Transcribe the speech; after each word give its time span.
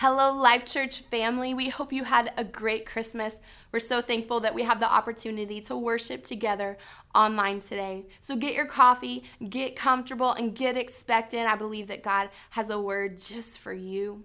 Hello, 0.00 0.32
Life 0.32 0.64
Church 0.64 1.00
family. 1.00 1.54
We 1.54 1.70
hope 1.70 1.92
you 1.92 2.04
had 2.04 2.32
a 2.36 2.44
great 2.44 2.86
Christmas. 2.86 3.40
We're 3.72 3.80
so 3.80 4.00
thankful 4.00 4.38
that 4.38 4.54
we 4.54 4.62
have 4.62 4.78
the 4.78 4.88
opportunity 4.88 5.60
to 5.62 5.76
worship 5.76 6.22
together 6.22 6.78
online 7.16 7.58
today. 7.58 8.06
So 8.20 8.36
get 8.36 8.54
your 8.54 8.64
coffee, 8.64 9.24
get 9.48 9.74
comfortable, 9.74 10.30
and 10.30 10.54
get 10.54 10.76
expectant. 10.76 11.50
I 11.50 11.56
believe 11.56 11.88
that 11.88 12.04
God 12.04 12.30
has 12.50 12.70
a 12.70 12.80
word 12.80 13.18
just 13.18 13.58
for 13.58 13.72
you. 13.72 14.22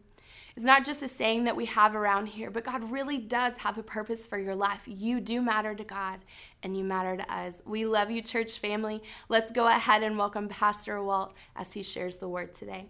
It's 0.56 0.64
not 0.64 0.86
just 0.86 1.02
a 1.02 1.08
saying 1.08 1.46
that 1.46 1.56
we 1.56 1.66
have 1.66 1.96
around 1.96 2.28
here, 2.28 2.52
but 2.52 2.66
God 2.66 2.92
really 2.92 3.18
does 3.18 3.58
have 3.58 3.80
a 3.80 3.82
purpose 3.82 4.28
for 4.28 4.38
your 4.38 4.54
life. 4.54 4.82
You 4.86 5.20
do 5.20 5.42
matter 5.42 5.74
to 5.74 5.84
God, 5.84 6.20
and 6.62 6.78
you 6.78 6.84
matter 6.84 7.18
to 7.18 7.34
us. 7.34 7.64
We 7.66 7.88
love 7.88 8.12
you, 8.12 8.22
church 8.22 8.60
family. 8.60 9.02
Let's 9.28 9.52
go 9.52 9.68
ahead 9.68 10.04
and 10.04 10.20
welcome 10.20 10.50
Pastor 10.50 11.02
Walt 11.02 11.34
as 11.56 11.74
he 11.74 11.82
shares 11.82 12.18
the 12.18 12.30
word 12.30 12.54
today. 12.54 12.90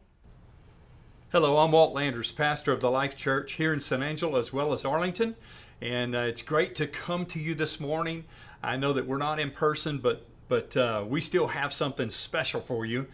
Hello, 1.33 1.57
I'm 1.57 1.71
Walt 1.71 1.95
Landers, 1.95 2.31
pastor 2.31 2.71
of 2.71 2.79
the 2.79 2.91
Life 2.91 3.17
Church 3.17 3.53
here 3.53 3.73
in 3.73 3.79
San 3.79 4.03
Angelo 4.03 4.37
as 4.37 4.53
well 4.53 4.71
as 4.71 4.85
Arlington. 4.85 5.35
And 5.81 6.15
uh, 6.15 6.19
it's 6.19 6.43
great 6.43 6.75
to 6.75 6.85
come 6.85 7.25
to 7.25 7.39
you 7.39 7.55
this 7.55 7.79
morning. 7.79 8.25
I 8.61 8.77
know 8.77 8.93
that 8.93 9.07
we're 9.07 9.17
not 9.17 9.39
in 9.39 9.49
person, 9.49 9.97
but 9.97 10.27
but 10.47 10.77
uh, 10.77 11.03
we 11.07 11.21
still 11.21 11.47
have 11.47 11.73
something 11.73 12.11
special 12.11 12.61
for 12.61 12.85
you. 12.85 13.07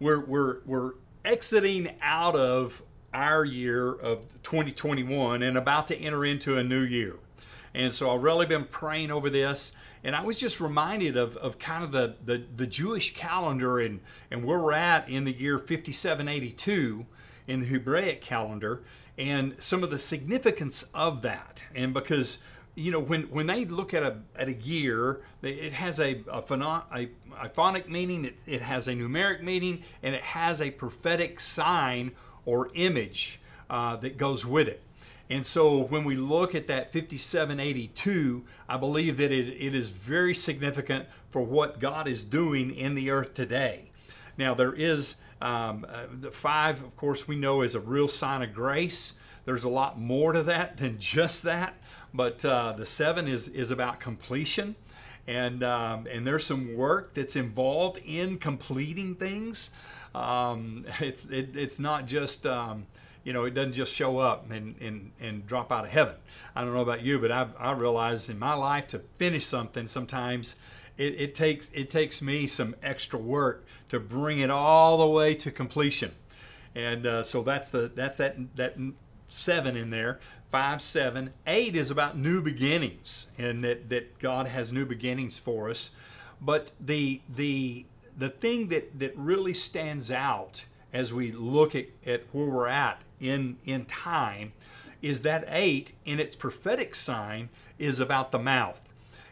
We're, 0.00 0.20
we're, 0.20 0.60
we're 0.64 0.92
exiting 1.22 1.96
out 2.00 2.34
of 2.34 2.80
our 3.12 3.44
year 3.44 3.92
of 3.92 4.26
2021 4.42 5.42
and 5.42 5.58
about 5.58 5.86
to 5.88 5.98
enter 5.98 6.24
into 6.24 6.56
a 6.56 6.64
new 6.64 6.80
year. 6.80 7.16
And 7.74 7.92
so 7.92 8.10
I've 8.10 8.22
really 8.22 8.46
been 8.46 8.64
praying 8.64 9.10
over 9.10 9.28
this. 9.28 9.72
And 10.02 10.16
I 10.16 10.22
was 10.22 10.40
just 10.40 10.62
reminded 10.62 11.18
of, 11.18 11.36
of 11.36 11.58
kind 11.58 11.84
of 11.84 11.92
the, 11.92 12.14
the, 12.24 12.42
the 12.56 12.66
Jewish 12.66 13.14
calendar 13.14 13.78
and, 13.78 14.00
and 14.30 14.46
where 14.46 14.60
we're 14.60 14.72
at 14.72 15.10
in 15.10 15.24
the 15.24 15.32
year 15.32 15.58
5782 15.58 17.04
in 17.46 17.60
the 17.60 17.66
Hebraic 17.66 18.20
calendar 18.20 18.82
and 19.18 19.54
some 19.58 19.82
of 19.82 19.90
the 19.90 19.98
significance 19.98 20.84
of 20.94 21.22
that. 21.22 21.64
And 21.74 21.94
because 21.94 22.38
you 22.74 22.90
know 22.90 23.00
when, 23.00 23.22
when 23.24 23.46
they 23.46 23.64
look 23.64 23.94
at 23.94 24.02
a 24.02 24.18
at 24.36 24.48
a 24.48 24.54
year, 24.54 25.22
it 25.42 25.72
has 25.72 25.98
a 25.98 26.22
a, 26.28 26.42
phono, 26.42 26.82
a, 26.94 27.08
a 27.40 27.48
phonic 27.48 27.88
meaning, 27.88 28.26
it, 28.26 28.36
it 28.46 28.62
has 28.62 28.88
a 28.88 28.92
numeric 28.92 29.42
meaning, 29.42 29.82
and 30.02 30.14
it 30.14 30.22
has 30.22 30.60
a 30.60 30.70
prophetic 30.70 31.40
sign 31.40 32.12
or 32.44 32.70
image 32.74 33.40
uh, 33.70 33.96
that 33.96 34.18
goes 34.18 34.44
with 34.46 34.68
it. 34.68 34.82
And 35.28 35.44
so 35.44 35.78
when 35.80 36.04
we 36.04 36.14
look 36.14 36.54
at 36.54 36.68
that 36.68 36.92
5782, 36.92 38.44
I 38.68 38.76
believe 38.76 39.16
that 39.16 39.32
it, 39.32 39.48
it 39.48 39.74
is 39.74 39.88
very 39.88 40.34
significant 40.34 41.06
for 41.30 41.42
what 41.42 41.80
God 41.80 42.06
is 42.06 42.22
doing 42.22 42.72
in 42.72 42.94
the 42.94 43.10
earth 43.10 43.34
today. 43.34 43.90
Now, 44.38 44.54
there 44.54 44.72
is 44.72 45.16
um, 45.40 45.86
uh, 45.88 46.04
the 46.20 46.30
five, 46.30 46.82
of 46.82 46.96
course, 46.96 47.28
we 47.28 47.36
know 47.36 47.62
is 47.62 47.74
a 47.74 47.80
real 47.80 48.08
sign 48.08 48.42
of 48.42 48.54
grace. 48.54 49.12
There's 49.44 49.64
a 49.64 49.68
lot 49.68 49.98
more 49.98 50.32
to 50.32 50.42
that 50.44 50.78
than 50.78 50.98
just 50.98 51.42
that, 51.44 51.74
but 52.12 52.44
uh, 52.44 52.72
the 52.72 52.86
seven 52.86 53.28
is 53.28 53.48
is 53.48 53.70
about 53.70 54.00
completion, 54.00 54.74
and 55.26 55.62
um, 55.62 56.06
and 56.10 56.26
there's 56.26 56.46
some 56.46 56.74
work 56.74 57.14
that's 57.14 57.36
involved 57.36 57.98
in 58.04 58.38
completing 58.38 59.14
things. 59.14 59.70
Um, 60.14 60.86
it's 61.00 61.26
it, 61.26 61.56
it's 61.56 61.78
not 61.78 62.06
just 62.06 62.46
um, 62.46 62.86
you 63.26 63.32
know, 63.32 63.44
it 63.44 63.54
doesn't 63.54 63.72
just 63.72 63.92
show 63.92 64.18
up 64.18 64.48
and, 64.52 64.76
and, 64.80 65.10
and 65.20 65.44
drop 65.48 65.72
out 65.72 65.84
of 65.84 65.90
heaven. 65.90 66.14
I 66.54 66.62
don't 66.62 66.72
know 66.72 66.80
about 66.80 67.02
you, 67.02 67.18
but 67.18 67.32
I, 67.32 67.48
I 67.58 67.72
realize 67.72 68.28
in 68.28 68.38
my 68.38 68.54
life 68.54 68.86
to 68.88 69.00
finish 69.18 69.44
something 69.44 69.88
sometimes 69.88 70.54
it, 70.96 71.20
it 71.20 71.34
takes 71.34 71.68
it 71.74 71.90
takes 71.90 72.22
me 72.22 72.46
some 72.46 72.76
extra 72.84 73.18
work 73.18 73.65
to 73.88 74.00
bring 74.00 74.40
it 74.40 74.50
all 74.50 74.98
the 74.98 75.06
way 75.06 75.34
to 75.34 75.50
completion, 75.50 76.12
and 76.74 77.06
uh, 77.06 77.22
so 77.22 77.42
that's 77.42 77.70
the 77.70 77.90
that's 77.94 78.18
that 78.18 78.36
that 78.56 78.76
seven 79.28 79.76
in 79.76 79.90
there. 79.90 80.20
Five, 80.50 80.80
seven, 80.80 81.32
eight 81.46 81.74
is 81.74 81.90
about 81.90 82.16
new 82.16 82.40
beginnings, 82.40 83.28
and 83.38 83.64
that 83.64 83.88
that 83.88 84.18
God 84.18 84.46
has 84.46 84.72
new 84.72 84.86
beginnings 84.86 85.38
for 85.38 85.70
us. 85.70 85.90
But 86.40 86.72
the 86.80 87.20
the 87.28 87.86
the 88.16 88.30
thing 88.30 88.68
that 88.68 88.98
that 88.98 89.16
really 89.16 89.54
stands 89.54 90.10
out 90.10 90.64
as 90.92 91.12
we 91.12 91.32
look 91.32 91.74
at, 91.74 91.86
at 92.06 92.22
where 92.32 92.46
we're 92.46 92.68
at 92.68 93.02
in 93.20 93.56
in 93.64 93.84
time 93.84 94.52
is 95.02 95.22
that 95.22 95.44
eight 95.48 95.92
in 96.04 96.18
its 96.18 96.34
prophetic 96.34 96.94
sign 96.94 97.48
is 97.78 98.00
about 98.00 98.32
the 98.32 98.38
mouth 98.38 98.86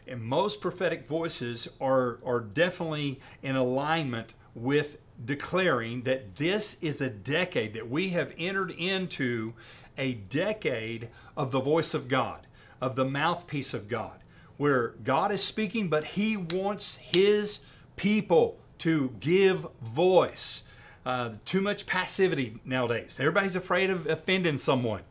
and 0.07 0.21
most 0.21 0.61
prophetic 0.61 1.07
voices 1.07 1.67
are, 1.81 2.19
are 2.25 2.39
definitely 2.39 3.19
in 3.41 3.55
alignment 3.55 4.33
with 4.55 4.97
declaring 5.23 6.03
that 6.03 6.37
this 6.37 6.81
is 6.81 7.01
a 7.01 7.09
decade, 7.09 7.73
that 7.73 7.89
we 7.89 8.09
have 8.09 8.33
entered 8.37 8.71
into 8.71 9.53
a 9.97 10.13
decade 10.13 11.09
of 11.37 11.51
the 11.51 11.59
voice 11.59 11.93
of 11.93 12.07
God, 12.07 12.47
of 12.81 12.95
the 12.95 13.05
mouthpiece 13.05 13.73
of 13.73 13.87
God, 13.87 14.19
where 14.57 14.89
God 15.03 15.31
is 15.31 15.43
speaking, 15.43 15.89
but 15.89 16.03
He 16.05 16.35
wants 16.35 16.95
His 16.95 17.59
people 17.95 18.57
to 18.79 19.13
give 19.19 19.67
voice. 19.81 20.63
Uh, 21.05 21.35
too 21.45 21.61
much 21.61 21.85
passivity 21.85 22.57
nowadays. 22.65 23.17
Everybody's 23.19 23.55
afraid 23.55 23.91
of 23.91 24.07
offending 24.07 24.57
someone. 24.57 25.03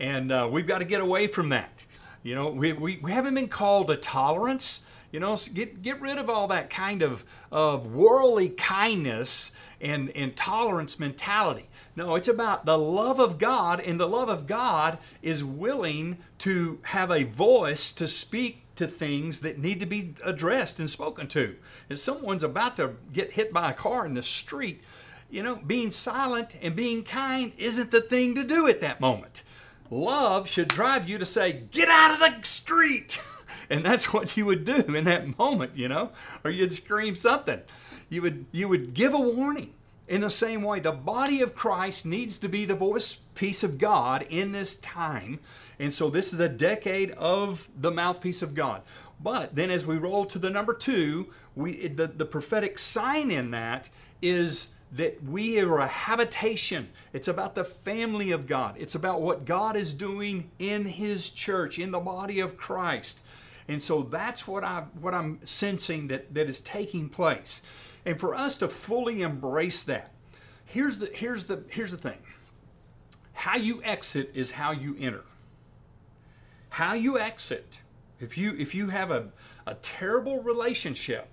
And 0.00 0.32
uh, 0.32 0.48
we've 0.50 0.66
got 0.66 0.78
to 0.78 0.84
get 0.84 1.00
away 1.00 1.28
from 1.28 1.50
that. 1.50 1.84
You 2.24 2.34
know, 2.34 2.48
we, 2.48 2.72
we, 2.72 2.98
we 3.00 3.12
haven't 3.12 3.34
been 3.34 3.48
called 3.48 3.86
to 3.86 3.96
tolerance. 3.96 4.84
You 5.10 5.20
know, 5.20 5.36
get, 5.54 5.82
get 5.82 6.00
rid 6.00 6.18
of 6.18 6.28
all 6.28 6.48
that 6.48 6.68
kind 6.68 7.02
of, 7.02 7.24
of 7.50 7.94
worldly 7.94 8.50
kindness 8.50 9.52
and, 9.80 10.10
and 10.10 10.36
tolerance 10.36 10.98
mentality. 10.98 11.68
No, 11.96 12.14
it's 12.14 12.28
about 12.28 12.66
the 12.66 12.78
love 12.78 13.18
of 13.18 13.38
God, 13.38 13.80
and 13.80 13.98
the 13.98 14.08
love 14.08 14.28
of 14.28 14.46
God 14.46 14.98
is 15.22 15.42
willing 15.42 16.18
to 16.38 16.78
have 16.82 17.10
a 17.10 17.24
voice 17.24 17.90
to 17.92 18.06
speak 18.06 18.62
to 18.76 18.86
things 18.86 19.40
that 19.40 19.58
need 19.58 19.80
to 19.80 19.86
be 19.86 20.14
addressed 20.24 20.78
and 20.78 20.88
spoken 20.88 21.26
to. 21.28 21.56
If 21.88 21.98
someone's 21.98 22.44
about 22.44 22.76
to 22.76 22.94
get 23.12 23.32
hit 23.32 23.52
by 23.52 23.70
a 23.70 23.74
car 23.74 24.06
in 24.06 24.14
the 24.14 24.22
street, 24.22 24.82
you 25.30 25.42
know, 25.42 25.56
being 25.56 25.90
silent 25.90 26.54
and 26.62 26.76
being 26.76 27.02
kind 27.02 27.52
isn't 27.58 27.90
the 27.90 28.00
thing 28.00 28.34
to 28.36 28.44
do 28.44 28.68
at 28.68 28.80
that 28.80 29.00
moment. 29.00 29.42
Love 29.90 30.48
should 30.48 30.68
drive 30.68 31.08
you 31.08 31.18
to 31.18 31.26
say, 31.26 31.64
Get 31.70 31.88
out 31.88 32.12
of 32.12 32.20
the 32.20 32.46
street! 32.46 33.20
and 33.70 33.84
that's 33.84 34.12
what 34.12 34.36
you 34.36 34.46
would 34.46 34.64
do 34.64 34.94
in 34.94 35.04
that 35.04 35.38
moment, 35.38 35.76
you 35.76 35.88
know, 35.88 36.10
or 36.44 36.50
you'd 36.50 36.72
scream 36.72 37.14
something. 37.14 37.60
You 38.08 38.22
would, 38.22 38.46
you 38.52 38.68
would 38.68 38.94
give 38.94 39.14
a 39.14 39.20
warning. 39.20 39.74
In 40.08 40.22
the 40.22 40.30
same 40.30 40.62
way, 40.62 40.80
the 40.80 40.92
body 40.92 41.42
of 41.42 41.54
Christ 41.54 42.06
needs 42.06 42.38
to 42.38 42.48
be 42.48 42.64
the 42.64 42.74
voice 42.74 43.14
piece 43.34 43.62
of 43.62 43.76
God 43.76 44.26
in 44.30 44.52
this 44.52 44.76
time. 44.76 45.38
And 45.78 45.92
so 45.92 46.08
this 46.08 46.32
is 46.32 46.38
the 46.38 46.48
decade 46.48 47.10
of 47.12 47.68
the 47.78 47.90
mouthpiece 47.90 48.40
of 48.40 48.54
God. 48.54 48.80
But 49.20 49.54
then 49.54 49.70
as 49.70 49.86
we 49.86 49.98
roll 49.98 50.24
to 50.26 50.38
the 50.38 50.48
number 50.48 50.72
two, 50.72 51.28
we 51.54 51.88
the, 51.88 52.06
the 52.06 52.24
prophetic 52.24 52.78
sign 52.78 53.30
in 53.30 53.50
that 53.50 53.90
is 54.22 54.68
that 54.92 55.22
we 55.22 55.60
are 55.60 55.78
a 55.78 55.86
habitation. 55.86 56.88
It's 57.12 57.28
about 57.28 57.54
the 57.54 57.64
family 57.64 58.30
of 58.30 58.46
God. 58.46 58.76
It's 58.78 58.94
about 58.94 59.20
what 59.20 59.44
God 59.44 59.76
is 59.76 59.92
doing 59.92 60.50
in 60.58 60.86
His 60.86 61.28
church, 61.28 61.78
in 61.78 61.90
the 61.90 61.98
body 61.98 62.40
of 62.40 62.56
Christ. 62.56 63.20
And 63.68 63.82
so 63.82 64.02
that's 64.02 64.48
what 64.48 64.64
I 64.64 64.84
what 64.98 65.12
I'm 65.12 65.40
sensing 65.44 66.08
that, 66.08 66.32
that 66.34 66.48
is 66.48 66.60
taking 66.60 67.10
place. 67.10 67.60
And 68.04 68.18
for 68.18 68.34
us 68.34 68.56
to 68.56 68.68
fully 68.68 69.20
embrace 69.20 69.82
that, 69.84 70.10
here's 70.64 70.98
the 70.98 71.10
here's 71.12 71.46
the 71.46 71.64
here's 71.68 71.92
the 71.92 71.98
thing. 71.98 72.18
How 73.34 73.56
you 73.56 73.82
exit 73.84 74.32
is 74.34 74.52
how 74.52 74.72
you 74.72 74.96
enter. 74.98 75.24
How 76.70 76.94
you 76.94 77.18
exit. 77.18 77.78
If 78.18 78.38
you 78.38 78.54
if 78.58 78.74
you 78.74 78.88
have 78.88 79.10
a, 79.10 79.28
a 79.66 79.74
terrible 79.74 80.42
relationship 80.42 81.28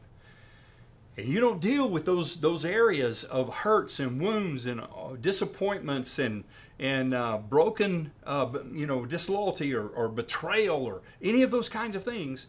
and 1.17 1.27
you 1.27 1.39
don't 1.39 1.61
deal 1.61 1.89
with 1.89 2.05
those 2.05 2.41
those 2.41 2.65
areas 2.65 3.23
of 3.23 3.53
hurts 3.53 3.99
and 3.99 4.21
wounds 4.21 4.65
and 4.65 4.81
uh, 4.81 5.15
disappointments 5.19 6.19
and 6.19 6.43
and 6.79 7.13
uh, 7.13 7.37
broken 7.37 8.11
uh, 8.25 8.47
you 8.73 8.85
know 8.85 9.05
disloyalty 9.05 9.73
or, 9.73 9.87
or, 9.87 10.09
betrayal 10.09 10.83
or 10.83 11.01
any 11.21 11.41
of 11.41 11.51
those 11.51 11.69
kinds 11.69 11.95
of 11.95 12.03
things 12.03 12.47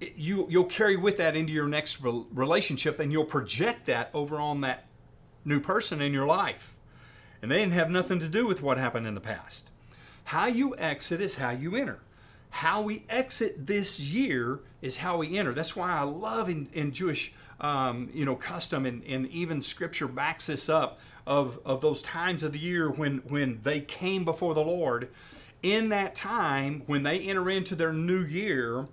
it, 0.00 0.16
you 0.16 0.46
you'll 0.50 0.64
carry 0.64 0.96
with 0.96 1.16
that 1.18 1.36
into 1.36 1.52
your 1.52 1.68
next 1.68 2.02
re- 2.02 2.24
relationship 2.32 2.98
and 2.98 3.12
you'll 3.12 3.24
project 3.24 3.86
that 3.86 4.10
over 4.12 4.36
on 4.36 4.60
that 4.62 4.86
new 5.44 5.60
person 5.60 6.00
in 6.00 6.12
your 6.12 6.26
life. 6.26 6.74
And 7.42 7.50
they 7.50 7.58
didn't 7.58 7.72
have 7.72 7.90
nothing 7.90 8.18
to 8.20 8.28
do 8.28 8.46
with 8.46 8.60
what 8.60 8.76
happened 8.76 9.06
in 9.06 9.14
the 9.14 9.20
past. 9.20 9.70
How 10.24 10.46
you 10.46 10.76
exit 10.76 11.20
is 11.20 11.36
how 11.36 11.50
you 11.50 11.74
enter. 11.74 12.00
How 12.50 12.82
we 12.82 13.04
exit 13.08 13.66
this 13.66 13.98
year 14.00 14.60
is 14.82 14.98
how 14.98 15.16
we 15.16 15.38
enter. 15.38 15.54
That's 15.54 15.74
why 15.74 15.90
i 15.90 16.02
love 16.02 16.48
in, 16.48 16.68
in 16.72 16.92
jewish 16.92 17.32
um, 17.60 18.08
you 18.14 18.24
know, 18.24 18.36
custom 18.36 18.86
and, 18.86 19.04
and 19.04 19.26
even 19.28 19.60
scripture 19.60 20.08
backs 20.08 20.46
this 20.46 20.68
up 20.68 20.98
of, 21.30 21.60
of 21.64 21.80
those 21.80 22.02
times 22.02 22.42
of 22.42 22.50
the 22.52 22.58
year 22.58 22.90
when, 22.90 23.18
when 23.18 23.60
they 23.62 23.80
came 23.80 24.24
before 24.24 24.52
the 24.52 24.64
Lord. 24.64 25.08
In 25.62 25.90
that 25.90 26.16
time, 26.16 26.82
when 26.86 27.04
they 27.04 27.20
enter 27.20 27.48
into 27.48 27.76
their 27.76 27.92
new 27.92 28.20
year, 28.20 28.88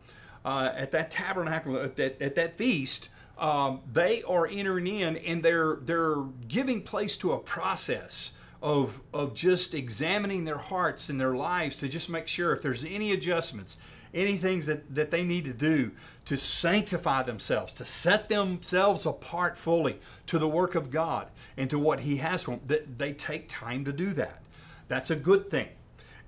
uh, 0.45 0.71
at 0.75 0.91
that 0.91 1.09
tabernacle, 1.09 1.77
at 1.77 1.95
that, 1.95 2.21
at 2.21 2.35
that 2.35 2.55
feast, 2.55 3.09
um, 3.39 3.81
they 3.91 4.21
are 4.21 4.45
entering 4.45 4.85
in 4.85 5.17
and 5.17 5.41
they're, 5.41 5.77
they're 5.81 6.21
giving 6.47 6.83
place 6.83 7.17
to 7.17 7.33
a 7.33 7.39
process 7.39 8.33
of, 8.61 9.01
of 9.11 9.33
just 9.33 9.73
examining 9.73 10.45
their 10.45 10.57
hearts 10.59 11.09
and 11.09 11.19
their 11.19 11.35
lives 11.35 11.75
to 11.77 11.87
just 11.87 12.07
make 12.07 12.27
sure 12.27 12.53
if 12.53 12.61
there's 12.61 12.85
any 12.85 13.11
adjustments, 13.11 13.77
any 14.13 14.37
things 14.37 14.67
that, 14.67 14.93
that 14.93 15.09
they 15.09 15.23
need 15.23 15.45
to 15.45 15.53
do 15.53 15.91
to 16.27 16.35
sanctify 16.35 17.23
themselves, 17.23 17.71
to 17.71 17.85
set 17.85 18.27
themselves 18.27 19.05
apart 19.05 19.57
fully 19.57 19.97
to 20.25 20.37
the 20.37 20.47
work 20.47 20.75
of 20.75 20.91
God 20.91 21.29
and 21.55 21.69
to 21.69 21.79
what 21.79 22.01
He 22.01 22.17
has 22.17 22.43
for 22.43 22.51
them, 22.51 22.59
that 22.65 22.97
they 22.97 23.13
take 23.13 23.47
time 23.47 23.85
to 23.85 23.93
do 23.93 24.11
that. 24.11 24.41
That's 24.89 25.09
a 25.09 25.15
good 25.15 25.49
thing. 25.49 25.69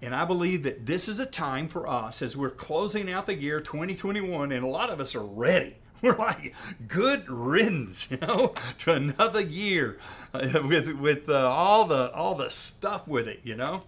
And 0.01 0.15
I 0.15 0.23
believe 0.23 0.63
that 0.63 0.85
this 0.85 1.09
is 1.09 1.19
a 1.19 1.25
time 1.25 1.67
for 1.67 1.85
us 1.85 2.21
as 2.21 2.37
we're 2.37 2.49
closing 2.49 3.11
out 3.11 3.25
the 3.25 3.35
year 3.35 3.59
2021, 3.59 4.53
and 4.53 4.63
a 4.63 4.69
lot 4.69 4.89
of 4.89 5.01
us 5.01 5.15
are 5.15 5.25
ready. 5.25 5.75
We're 6.01 6.15
like, 6.15 6.55
good 6.87 7.29
riddance, 7.29 8.09
you 8.11 8.19
know, 8.21 8.53
to 8.77 8.93
another 8.93 9.41
year 9.41 9.99
uh, 10.33 10.61
with 10.63 10.93
with 10.93 11.27
uh, 11.27 11.49
all 11.49 11.83
the 11.83 12.09
all 12.13 12.35
the 12.35 12.49
stuff 12.49 13.05
with 13.05 13.27
it, 13.27 13.41
you 13.43 13.57
know. 13.57 13.83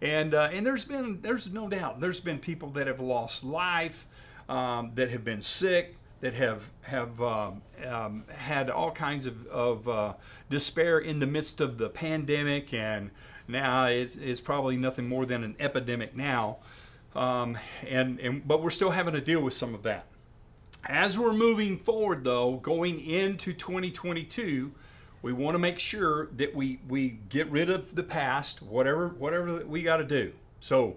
And 0.00 0.34
uh, 0.34 0.50
and 0.52 0.64
there's 0.64 0.84
been 0.84 1.20
there's 1.22 1.52
no 1.52 1.68
doubt 1.68 1.98
there's 1.98 2.20
been 2.20 2.38
people 2.38 2.70
that 2.70 2.86
have 2.86 3.00
lost 3.00 3.42
life, 3.42 4.06
um, 4.48 4.92
that 4.94 5.10
have 5.10 5.24
been 5.24 5.40
sick, 5.40 5.96
that 6.20 6.34
have 6.34 6.70
have 6.82 7.20
um, 7.20 7.62
um, 7.86 8.24
had 8.34 8.70
all 8.70 8.90
kinds 8.90 9.26
of, 9.26 9.46
of 9.46 9.88
uh, 9.88 10.14
despair 10.48 10.98
in 10.98 11.20
the 11.20 11.26
midst 11.26 11.60
of 11.60 11.78
the 11.78 11.88
pandemic, 11.88 12.72
and 12.72 13.10
now 13.46 13.86
it's, 13.86 14.16
it's 14.16 14.40
probably 14.40 14.76
nothing 14.76 15.08
more 15.08 15.26
than 15.26 15.44
an 15.44 15.56
epidemic 15.58 16.16
now. 16.16 16.58
Um, 17.14 17.58
and, 17.86 18.20
and 18.20 18.46
but 18.46 18.62
we're 18.62 18.70
still 18.70 18.90
having 18.90 19.14
to 19.14 19.20
deal 19.20 19.40
with 19.40 19.54
some 19.54 19.74
of 19.74 19.82
that. 19.82 20.06
As 20.86 21.18
we're 21.18 21.32
moving 21.32 21.76
forward, 21.76 22.24
though, 22.24 22.56
going 22.56 23.00
into 23.00 23.52
2022, 23.52 24.72
we 25.20 25.32
want 25.32 25.54
to 25.54 25.58
make 25.58 25.78
sure 25.78 26.28
that 26.36 26.54
we, 26.54 26.80
we 26.88 27.18
get 27.28 27.50
rid 27.50 27.68
of 27.68 27.94
the 27.94 28.02
past, 28.02 28.62
whatever 28.62 29.08
whatever 29.08 29.64
we 29.66 29.82
got 29.82 29.96
to 29.96 30.04
do. 30.04 30.32
So, 30.60 30.96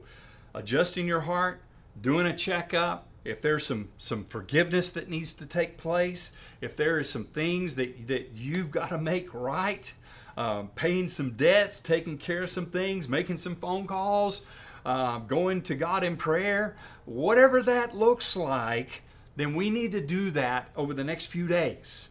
adjusting 0.54 1.08
your 1.08 1.22
heart, 1.22 1.62
doing 2.00 2.28
a 2.28 2.36
checkup, 2.36 3.08
if 3.24 3.42
there's 3.42 3.66
some 3.66 3.90
some 3.98 4.26
forgiveness 4.26 4.92
that 4.92 5.10
needs 5.10 5.34
to 5.36 5.46
take 5.46 5.78
place, 5.78 6.32
if 6.60 6.76
there 6.76 7.00
is 7.00 7.10
some 7.10 7.24
things 7.24 7.76
that 7.76 8.08
that 8.08 8.32
you've 8.34 8.72
got 8.72 8.90
to 8.90 8.98
make 8.98 9.34
right, 9.34 9.94
um, 10.38 10.70
paying 10.76 11.08
some 11.08 11.32
debts, 11.32 11.80
taking 11.80 12.18
care 12.18 12.44
of 12.44 12.50
some 12.50 12.66
things, 12.66 13.08
making 13.08 13.38
some 13.38 13.56
phone 13.56 13.86
calls, 13.86 14.42
uh, 14.86 15.20
going 15.20 15.62
to 15.64 15.76
God 15.76 16.04
in 16.04 16.18
prayer, 16.18 16.76
whatever 17.06 17.62
that 17.62 17.96
looks 17.96 18.36
like, 18.36 19.04
then 19.36 19.56
we 19.56 19.70
need 19.70 19.92
to 19.92 20.02
do 20.02 20.32
that 20.32 20.70
over 20.76 20.94
the 20.94 21.04
next 21.04 21.28
few 21.28 21.48
days. 21.48 22.10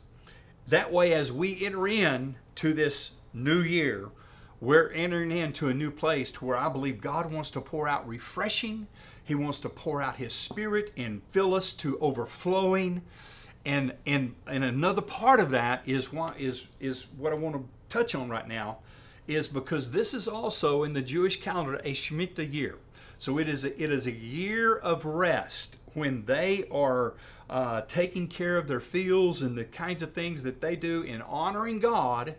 That 0.69 0.93
way, 0.93 1.13
as 1.13 1.33
we 1.33 1.65
enter 1.65 1.89
in 1.89 2.37
to 2.57 2.73
this 2.73 3.13
new 3.33 3.61
year, 3.61 4.11
we're 4.61 4.91
entering 4.91 5.33
into 5.33 5.69
a 5.69 5.75
new 5.75 5.91
place 5.91 6.31
to 6.33 6.45
where 6.45 6.57
I 6.57 6.69
believe 6.69 7.01
God 7.01 7.33
wants 7.33 7.51
to 7.53 7.61
pour 7.61 7.89
out 7.89 8.07
refreshing. 8.07 8.87
He 9.31 9.37
wants 9.37 9.61
to 9.61 9.69
pour 9.69 10.03
out 10.03 10.17
His 10.17 10.35
Spirit 10.35 10.91
and 10.97 11.23
fill 11.31 11.55
us 11.55 11.73
to 11.75 11.97
overflowing. 12.01 13.03
And 13.65 13.95
and 14.05 14.35
and 14.45 14.65
another 14.65 15.03
part 15.03 15.39
of 15.39 15.51
that 15.51 15.83
is 15.87 16.13
what 16.13 16.41
is 16.41 16.67
is 16.81 17.07
what 17.17 17.33
I 17.33 17.37
want 17.37 17.55
to 17.55 17.65
touch 17.89 18.13
on 18.17 18.29
right 18.29 18.49
now, 18.49 18.79
is 19.29 19.49
because 19.49 19.93
this 19.93 20.15
is 20.15 20.27
also 20.27 20.83
in 20.83 20.95
the 20.95 21.01
Jewish 21.01 21.41
calendar 21.41 21.77
a 21.77 21.93
Shemitah 21.93 22.53
year. 22.53 22.79
So 23.21 23.39
it 23.39 23.49
is 23.49 23.65
a, 23.65 23.81
it 23.81 23.93
is 23.93 24.09
a 24.09 24.13
year 24.13 24.75
of 24.75 25.05
rest 25.05 25.77
when 25.95 26.23
they 26.23 26.65
are 26.69 27.15
uh, 27.49 27.83
taking 27.83 28.27
care 28.27 28.57
of 28.57 28.67
their 28.67 28.81
fields 28.81 29.43
and 29.43 29.57
the 29.57 29.65
kinds 29.65 30.03
of 30.03 30.13
things 30.13 30.43
that 30.43 30.61
they 30.61 30.75
do 30.75 31.03
in 31.03 31.23
honoring 31.23 31.79
God. 31.79 32.35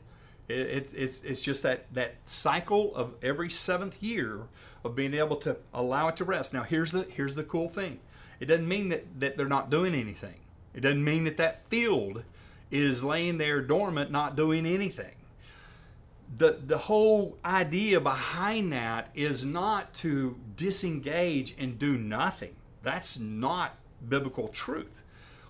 It, 0.52 0.68
it, 0.68 0.94
it's, 0.96 1.24
it's 1.24 1.42
just 1.42 1.64
that, 1.64 1.92
that 1.94 2.16
cycle 2.26 2.96
of 2.96 3.14
every 3.22 3.50
seventh 3.50 4.02
year 4.02 4.42
of 4.84 4.96
being 4.96 5.14
able 5.14 5.36
to 5.38 5.58
allow 5.74 6.08
it 6.08 6.16
to 6.18 6.26
rest. 6.26 6.54
Now, 6.54 6.64
here's 6.64 6.92
the, 6.92 7.04
here's 7.04 7.36
the 7.36 7.44
cool 7.44 7.70
thing 7.70 8.00
it 8.40 8.46
doesn't 8.46 8.68
mean 8.68 8.90
that, 8.90 9.20
that 9.20 9.38
they're 9.38 9.48
not 9.48 9.70
doing 9.70 9.94
anything, 9.94 10.40
it 10.74 10.82
doesn't 10.82 11.04
mean 11.04 11.24
that 11.26 11.38
that 11.38 11.68
field 11.68 12.24
is 12.70 13.04
laying 13.04 13.38
there 13.38 13.62
dormant, 13.62 14.12
not 14.12 14.36
doing 14.36 14.66
anything. 14.66 15.16
The, 16.38 16.60
the 16.66 16.78
whole 16.78 17.38
idea 17.44 18.00
behind 18.00 18.72
that 18.72 19.10
is 19.14 19.46
not 19.46 19.94
to 19.96 20.38
disengage 20.56 21.54
and 21.60 21.78
do 21.78 21.98
nothing. 21.98 22.56
That's 22.84 23.20
not 23.20 23.76
biblical 24.08 24.48
truth. 24.48 25.04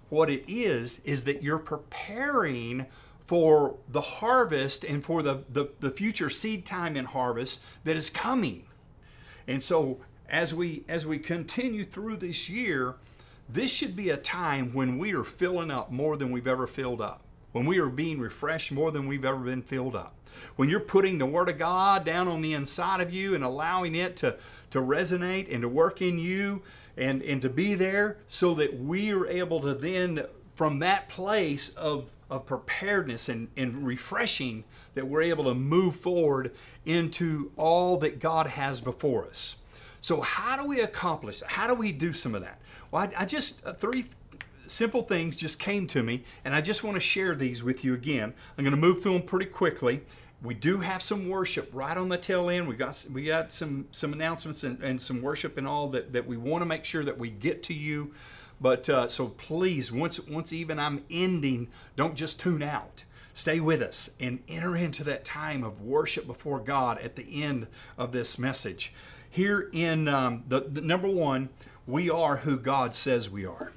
What 0.09 0.29
it 0.29 0.43
is, 0.47 0.99
is 1.05 1.23
that 1.25 1.43
you're 1.43 1.59
preparing 1.59 2.87
for 3.31 3.77
the 3.87 4.01
harvest 4.01 4.83
and 4.83 5.05
for 5.05 5.23
the, 5.23 5.41
the, 5.49 5.69
the 5.79 5.89
future 5.89 6.29
seed 6.29 6.65
time 6.65 6.97
and 6.97 7.07
harvest 7.07 7.61
that 7.85 7.95
is 7.95 8.09
coming. 8.09 8.65
And 9.47 9.63
so 9.63 10.01
as 10.29 10.53
we 10.53 10.83
as 10.89 11.05
we 11.05 11.17
continue 11.17 11.85
through 11.85 12.17
this 12.17 12.49
year, 12.49 12.95
this 13.47 13.71
should 13.71 13.95
be 13.95 14.09
a 14.09 14.17
time 14.17 14.73
when 14.73 14.97
we 14.97 15.13
are 15.13 15.23
filling 15.23 15.71
up 15.71 15.93
more 15.93 16.17
than 16.17 16.29
we've 16.29 16.45
ever 16.45 16.67
filled 16.67 16.99
up. 16.99 17.21
When 17.53 17.65
we 17.65 17.79
are 17.79 17.87
being 17.87 18.19
refreshed 18.19 18.69
more 18.69 18.91
than 18.91 19.07
we've 19.07 19.23
ever 19.23 19.39
been 19.39 19.61
filled 19.61 19.95
up. 19.95 20.13
When 20.57 20.67
you're 20.67 20.81
putting 20.81 21.17
the 21.17 21.25
Word 21.25 21.47
of 21.47 21.57
God 21.57 22.03
down 22.03 22.27
on 22.27 22.41
the 22.41 22.51
inside 22.51 22.99
of 22.99 23.13
you 23.13 23.33
and 23.33 23.45
allowing 23.45 23.95
it 23.95 24.17
to, 24.17 24.35
to 24.71 24.81
resonate 24.81 25.47
and 25.49 25.61
to 25.61 25.69
work 25.69 26.01
in 26.01 26.19
you 26.19 26.63
and, 26.97 27.21
and 27.21 27.41
to 27.43 27.49
be 27.49 27.75
there 27.75 28.17
so 28.27 28.53
that 28.55 28.77
we 28.77 29.13
are 29.13 29.25
able 29.25 29.61
to 29.61 29.73
then, 29.73 30.25
from 30.53 30.79
that 30.79 31.07
place 31.07 31.69
of, 31.69 32.09
of 32.31 32.45
preparedness 32.45 33.29
and, 33.29 33.49
and 33.57 33.85
refreshing, 33.85 34.63
that 34.95 35.05
we're 35.05 35.21
able 35.21 35.43
to 35.43 35.53
move 35.53 35.95
forward 35.95 36.55
into 36.85 37.51
all 37.57 37.97
that 37.97 38.19
God 38.19 38.47
has 38.47 38.79
before 38.81 39.27
us. 39.27 39.57
So, 39.99 40.21
how 40.21 40.55
do 40.55 40.65
we 40.65 40.79
accomplish? 40.79 41.43
How 41.45 41.67
do 41.67 41.75
we 41.75 41.91
do 41.91 42.13
some 42.13 42.33
of 42.33 42.41
that? 42.41 42.59
Well, 42.89 43.03
I, 43.03 43.21
I 43.21 43.25
just, 43.25 43.63
uh, 43.65 43.73
three 43.73 44.05
simple 44.65 45.03
things 45.03 45.35
just 45.35 45.59
came 45.59 45.85
to 45.87 46.01
me, 46.01 46.23
and 46.45 46.55
I 46.55 46.61
just 46.61 46.83
want 46.83 46.95
to 46.95 47.01
share 47.01 47.35
these 47.35 47.61
with 47.61 47.83
you 47.83 47.93
again. 47.93 48.33
I'm 48.57 48.63
going 48.63 48.75
to 48.75 48.81
move 48.81 49.03
through 49.03 49.13
them 49.13 49.23
pretty 49.23 49.47
quickly. 49.47 50.01
We 50.41 50.55
do 50.55 50.79
have 50.79 51.03
some 51.03 51.29
worship 51.29 51.69
right 51.73 51.95
on 51.95 52.09
the 52.09 52.17
tail 52.17 52.49
end. 52.49 52.67
We 52.67 52.75
got 52.75 53.05
we 53.13 53.25
got 53.25 53.51
some 53.51 53.87
some 53.91 54.11
announcements 54.11 54.63
and, 54.63 54.81
and 54.81 54.99
some 54.99 55.21
worship 55.21 55.57
and 55.57 55.67
all 55.67 55.89
that 55.89 56.13
that 56.13 56.25
we 56.25 56.35
want 56.35 56.61
to 56.63 56.65
make 56.65 56.83
sure 56.83 57.03
that 57.03 57.19
we 57.19 57.29
get 57.29 57.61
to 57.63 57.75
you. 57.75 58.13
But 58.61 58.87
uh, 58.89 59.07
so 59.07 59.27
please, 59.27 59.91
once 59.91 60.19
once 60.19 60.53
even 60.53 60.77
I'm 60.77 61.03
ending, 61.09 61.67
don't 61.95 62.15
just 62.15 62.39
tune 62.39 62.61
out. 62.61 63.03
Stay 63.33 63.59
with 63.59 63.81
us 63.81 64.11
and 64.19 64.39
enter 64.47 64.75
into 64.75 65.03
that 65.05 65.25
time 65.25 65.63
of 65.63 65.81
worship 65.81 66.27
before 66.27 66.59
God 66.59 66.99
at 66.99 67.15
the 67.15 67.43
end 67.43 67.67
of 67.97 68.11
this 68.11 68.37
message. 68.37 68.93
Here 69.29 69.69
in 69.71 70.07
um, 70.07 70.43
the, 70.47 70.59
the 70.59 70.81
number 70.81 71.07
one, 71.07 71.49
we 71.87 72.09
are 72.09 72.37
who 72.37 72.57
God 72.57 72.93
says 72.93 73.29
we 73.29 73.45
are. 73.45 73.71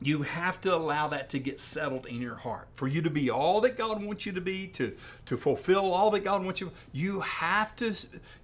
You 0.00 0.22
have 0.22 0.60
to 0.62 0.74
allow 0.74 1.06
that 1.08 1.28
to 1.28 1.38
get 1.38 1.60
settled 1.60 2.06
in 2.06 2.20
your 2.20 2.34
heart. 2.34 2.66
For 2.72 2.88
you 2.88 3.02
to 3.02 3.10
be 3.10 3.30
all 3.30 3.60
that 3.60 3.78
God 3.78 4.02
wants 4.02 4.26
you 4.26 4.32
to 4.32 4.40
be, 4.40 4.66
to, 4.68 4.96
to 5.26 5.36
fulfill 5.36 5.92
all 5.92 6.10
that 6.10 6.24
God 6.24 6.44
wants 6.44 6.60
you, 6.60 6.72
you 6.90 7.20
have 7.20 7.76
to, 7.76 7.94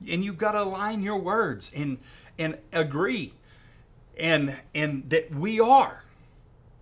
and 0.08 0.24
you've 0.24 0.38
got 0.38 0.52
to 0.52 0.62
align 0.62 1.02
your 1.02 1.16
words 1.16 1.72
and, 1.74 1.98
and 2.38 2.58
agree 2.72 3.32
and, 4.18 4.56
and 4.74 5.08
that 5.10 5.34
we 5.34 5.60
are 5.60 6.04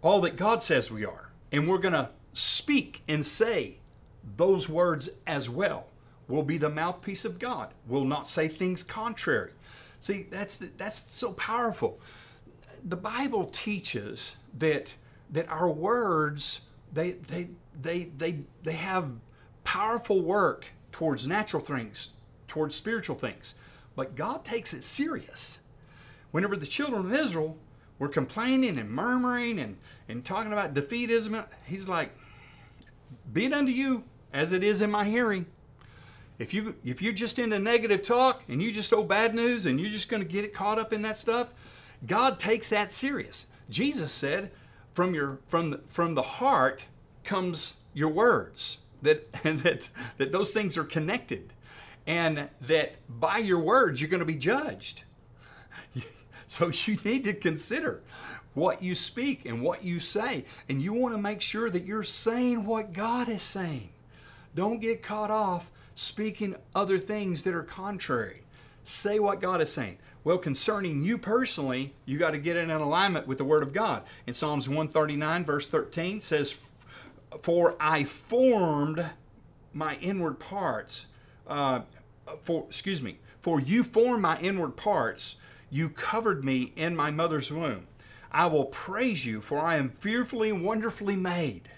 all 0.03 0.21
that 0.23 0.37
God 0.37 0.63
says 0.63 0.91
we 0.91 1.05
are. 1.05 1.31
And 1.53 1.69
we're 1.69 1.79
going 1.79 1.95
to 1.95 2.11
speak 2.33 3.03
and 3.09 3.25
say 3.25 3.77
those 4.37 4.69
words 4.69 5.09
as 5.27 5.49
well. 5.49 5.87
We'll 6.29 6.43
be 6.43 6.59
the 6.59 6.69
mouthpiece 6.69 7.25
of 7.25 7.39
God. 7.39 7.71
We'll 7.87 8.05
not 8.05 8.27
say 8.27 8.49
things 8.49 8.83
contrary. 8.83 9.53
See, 10.01 10.27
that's, 10.31 10.59
that's 10.59 11.13
so 11.13 11.33
powerful 11.33 12.01
the 12.87 12.97
Bible 12.97 13.45
teaches 13.47 14.37
that 14.57 14.95
that 15.31 15.49
our 15.49 15.69
words 15.69 16.61
they 16.93 17.13
they 17.13 17.49
they 17.81 18.05
they 18.17 18.39
they 18.63 18.73
have 18.73 19.11
powerful 19.65 20.23
work 20.23 20.67
towards 20.93 21.27
natural 21.27 21.63
things, 21.63 22.11
towards 22.47 22.77
spiritual 22.77 23.17
things. 23.17 23.55
But 23.97 24.15
God 24.15 24.45
takes 24.45 24.73
it 24.73 24.85
serious. 24.85 25.59
Whenever 26.37 26.55
the 26.55 26.67
children 26.67 27.07
of 27.07 27.15
Israel 27.15 27.57
were 27.99 28.11
complaining 28.11 28.79
and 28.79 28.91
murmuring 28.91 29.59
and, 29.59 29.79
and 30.07 30.23
talking 30.23 30.53
about 30.53 30.75
defeatism, 30.75 31.47
he's 31.65 31.89
like, 31.89 32.11
Be 33.33 33.47
it 33.47 33.55
unto 33.55 33.73
you 33.73 34.05
as 34.35 34.53
it 34.53 34.63
is 34.63 34.83
in 34.83 34.91
my 34.91 35.07
hearing. 35.07 35.47
If 36.39 36.53
you 36.53 36.75
if 36.85 37.01
you're 37.01 37.15
just 37.15 37.39
into 37.39 37.59
negative 37.59 38.03
talk 38.03 38.43
and 38.51 38.61
you 38.61 38.71
just 38.71 38.93
owe 38.93 39.03
bad 39.03 39.35
news 39.35 39.65
and 39.65 39.81
you're 39.81 39.89
just 39.89 40.11
going 40.11 40.23
to 40.23 40.29
get 40.29 40.45
it 40.45 40.53
caught 40.53 40.79
up 40.79 40.93
in 40.93 41.01
that 41.01 41.17
stuff, 41.17 41.55
God 42.07 42.39
takes 42.39 42.69
that 42.69 42.93
serious. 42.93 43.47
Jesus 43.71 44.13
said, 44.13 44.51
from 44.93 45.15
your 45.15 45.39
from 45.49 45.71
the, 45.71 45.81
from 45.89 46.13
the 46.13 46.23
heart 46.23 46.85
comes 47.25 47.77
your 47.95 48.11
words. 48.11 48.77
That 49.01 49.27
and 49.43 49.61
that 49.61 49.89
that 50.19 50.33
those 50.33 50.53
things 50.53 50.77
are 50.77 50.85
connected. 50.85 51.55
And 52.07 52.51
that 52.61 52.99
by 53.09 53.39
your 53.39 53.59
words 53.59 54.03
you're 54.03 54.11
going 54.11 54.21
to 54.21 54.27
be 54.27 54.35
judged. 54.35 55.05
So 56.49 56.69
you 56.69 56.97
need 57.05 57.25
to 57.25 57.33
consider 57.33 58.03
what 58.55 58.83
you 58.83 58.95
speak 58.95 59.45
and 59.45 59.61
what 59.63 59.85
you 59.85 59.99
say. 59.99 60.45
And 60.69 60.81
you 60.81 60.93
want 60.93 61.13
to 61.15 61.21
make 61.21 61.41
sure 61.43 61.69
that 61.71 61.85
you're 61.85 62.05
saying 62.05 62.65
what 62.65 62.93
God 62.93 63.29
is 63.29 63.43
saying. 63.43 63.91
Don't 64.55 64.81
get 64.81 65.03
caught 65.03 65.31
off 65.31 65.71
speaking 65.97 66.55
other 66.75 66.99
things 66.99 67.45
that 67.45 67.55
are 67.55 67.63
contrary. 67.63 68.43
Say 68.85 69.19
what 69.19 69.41
God 69.41 69.61
is 69.61 69.73
saying. 69.73 69.99
Well, 70.25 70.39
concerning 70.39 71.05
you 71.05 71.19
personally, 71.19 71.95
you 72.05 72.19
got 72.19 72.31
to 72.31 72.39
get 72.39 72.57
in 72.57 72.71
alignment 72.71 73.27
with 73.27 73.39
the 73.39 73.45
Word 73.45 73.63
of 73.63 73.73
God. 73.73 74.03
In 74.27 74.35
Psalms 74.35 74.69
139, 74.69 75.45
verse 75.45 75.69
13, 75.69 76.21
says, 76.21 76.59
For 77.43 77.77
I 77.79 78.05
formed 78.05 79.05
my 79.73 79.97
inward 79.97 80.39
parts. 80.39 81.07
Uh, 81.47 81.83
for 82.43 82.65
excuse 82.67 83.03
me, 83.03 83.19
for 83.39 83.61
you 83.61 83.85
formed 83.85 84.23
my 84.23 84.39
inward 84.41 84.77
parts. 84.77 85.37
You 85.71 85.89
covered 85.89 86.45
me 86.45 86.73
in 86.77 86.95
my 86.95 87.11
mother's 87.11 87.51
womb. 87.51 87.87
I 88.31 88.47
will 88.47 88.67
praise 88.67 89.27
you, 89.27 89.41
for 89.41 89.59
I 89.59 89.77
am 89.77 89.91
fearfully 89.91 90.51
and 90.51 90.65
wonderfully 90.65 91.17
made. 91.17 91.71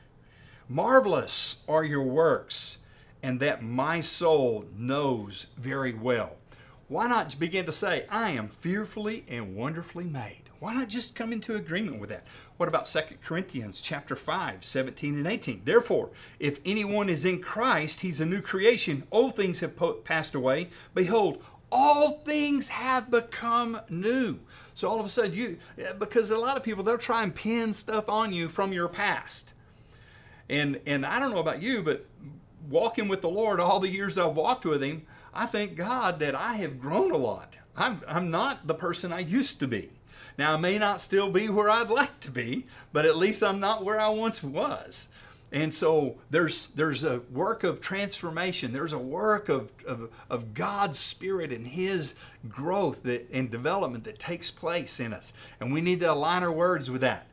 Marvelous 0.69 1.65
are 1.69 1.85
your 1.85 2.03
works, 2.03 2.79
and 3.23 3.41
that 3.41 3.63
my 3.63 4.01
soul 4.01 4.67
knows 4.77 5.47
very 5.57 5.95
well. 5.95 6.37
Why 6.89 7.07
not 7.07 7.39
begin 7.39 7.67
to 7.67 7.73
say, 7.73 8.07
I 8.11 8.31
am 8.31 8.49
fearfully 8.49 9.25
and 9.29 9.57
wonderfully 9.57 10.05
made? 10.05 10.43
Why 10.59 10.75
not 10.75 10.89
just 10.89 11.15
come 11.15 11.33
into 11.33 11.55
agreement 11.55 12.01
with 12.01 12.11
that? 12.11 12.27
What 12.57 12.69
about 12.69 12.87
2 12.87 13.01
Corinthians 13.23 13.81
chapter 13.81 14.17
5, 14.17 14.65
17 14.65 15.17
and 15.17 15.27
18? 15.27 15.63
Therefore, 15.65 16.11
if 16.41 16.59
anyone 16.65 17.09
is 17.09 17.25
in 17.25 17.41
Christ, 17.41 18.01
he's 18.01 18.21
a 18.21 18.27
new 18.27 18.41
creation. 18.41 19.05
Old 19.13 19.37
things 19.37 19.61
have 19.61 19.79
passed 20.05 20.35
away. 20.35 20.71
Behold, 20.95 21.43
all 21.71 22.19
things 22.19 22.69
have 22.69 23.11
become 23.11 23.81
new. 23.89 24.39
So 24.75 24.89
all 24.89 25.01
of 25.01 25.07
a 25.07 25.09
sudden, 25.09 25.35
you, 25.35 25.59
because 25.99 26.31
a 26.31 26.39
lot 26.39 26.57
of 26.57 26.63
people, 26.63 26.85
they'll 26.85 26.99
try 26.99 27.23
and 27.23 27.35
pin 27.35 27.73
stuff 27.73 28.09
on 28.09 28.33
you 28.33 28.49
from 28.49 28.73
your 28.73 28.89
past. 28.89 29.53
And, 30.49 30.81
and 30.87 31.05
I 31.05 31.19
don't 31.19 31.31
know 31.31 31.41
about 31.41 31.61
you, 31.61 31.83
but 31.83 32.07
walking 32.69 33.09
with 33.09 33.21
the 33.21 33.29
Lord 33.29 33.61
all 33.61 33.81
the 33.81 33.89
years 33.89 34.17
I've 34.17 34.35
walked 34.35 34.65
with 34.65 34.83
Him, 34.83 35.03
I 35.35 35.47
thank 35.47 35.77
God 35.77 36.21
that 36.21 36.35
I 36.35 36.55
have 36.55 36.81
grown 36.81 37.11
a 37.11 37.17
lot. 37.17 37.55
I'm, 37.77 38.03
I'm 38.09 38.31
not 38.31 38.67
the 38.67 38.75
person 38.75 39.13
I 39.13 39.21
used 39.21 39.61
to 39.61 39.69
be. 39.69 39.91
Now, 40.37 40.55
I 40.55 40.57
may 40.57 40.79
not 40.79 41.01
still 41.01 41.31
be 41.31 41.49
where 41.49 41.69
I'd 41.69 41.91
like 41.91 42.21
to 42.21 42.31
be, 42.31 42.67
but 42.93 43.05
at 43.05 43.17
least 43.17 43.43
I'm 43.43 43.61
not 43.61 43.85
where 43.85 44.01
I 44.01 44.09
once 44.09 44.43
was. 44.43 45.09
And 45.51 45.73
so 45.73 46.17
there's, 46.31 46.67
there's 46.69 47.05
a 47.05 47.21
work 47.33 47.65
of 47.65 47.81
transformation. 47.81 48.73
There's 48.73 48.93
a 48.93 48.99
work 48.99 49.49
of, 49.49 49.73
of, 49.87 50.11
of 50.29 50.53
God's 50.53 50.99
Spirit 50.99 51.53
and 51.53 51.67
His 51.67 52.15
growth 52.49 53.03
that, 53.05 53.29
and 53.33 53.51
development 53.51 54.05
that 54.05 54.19
takes 54.19 54.51
place 54.51 55.01
in 55.01 55.13
us. 55.13 55.33
And 55.59 55.73
we 55.73 55.81
need 55.81 56.01
to 56.01 56.13
align 56.13 56.43
our 56.43 56.53
words 56.53 56.91
with 56.91 57.01
that. 57.01 57.27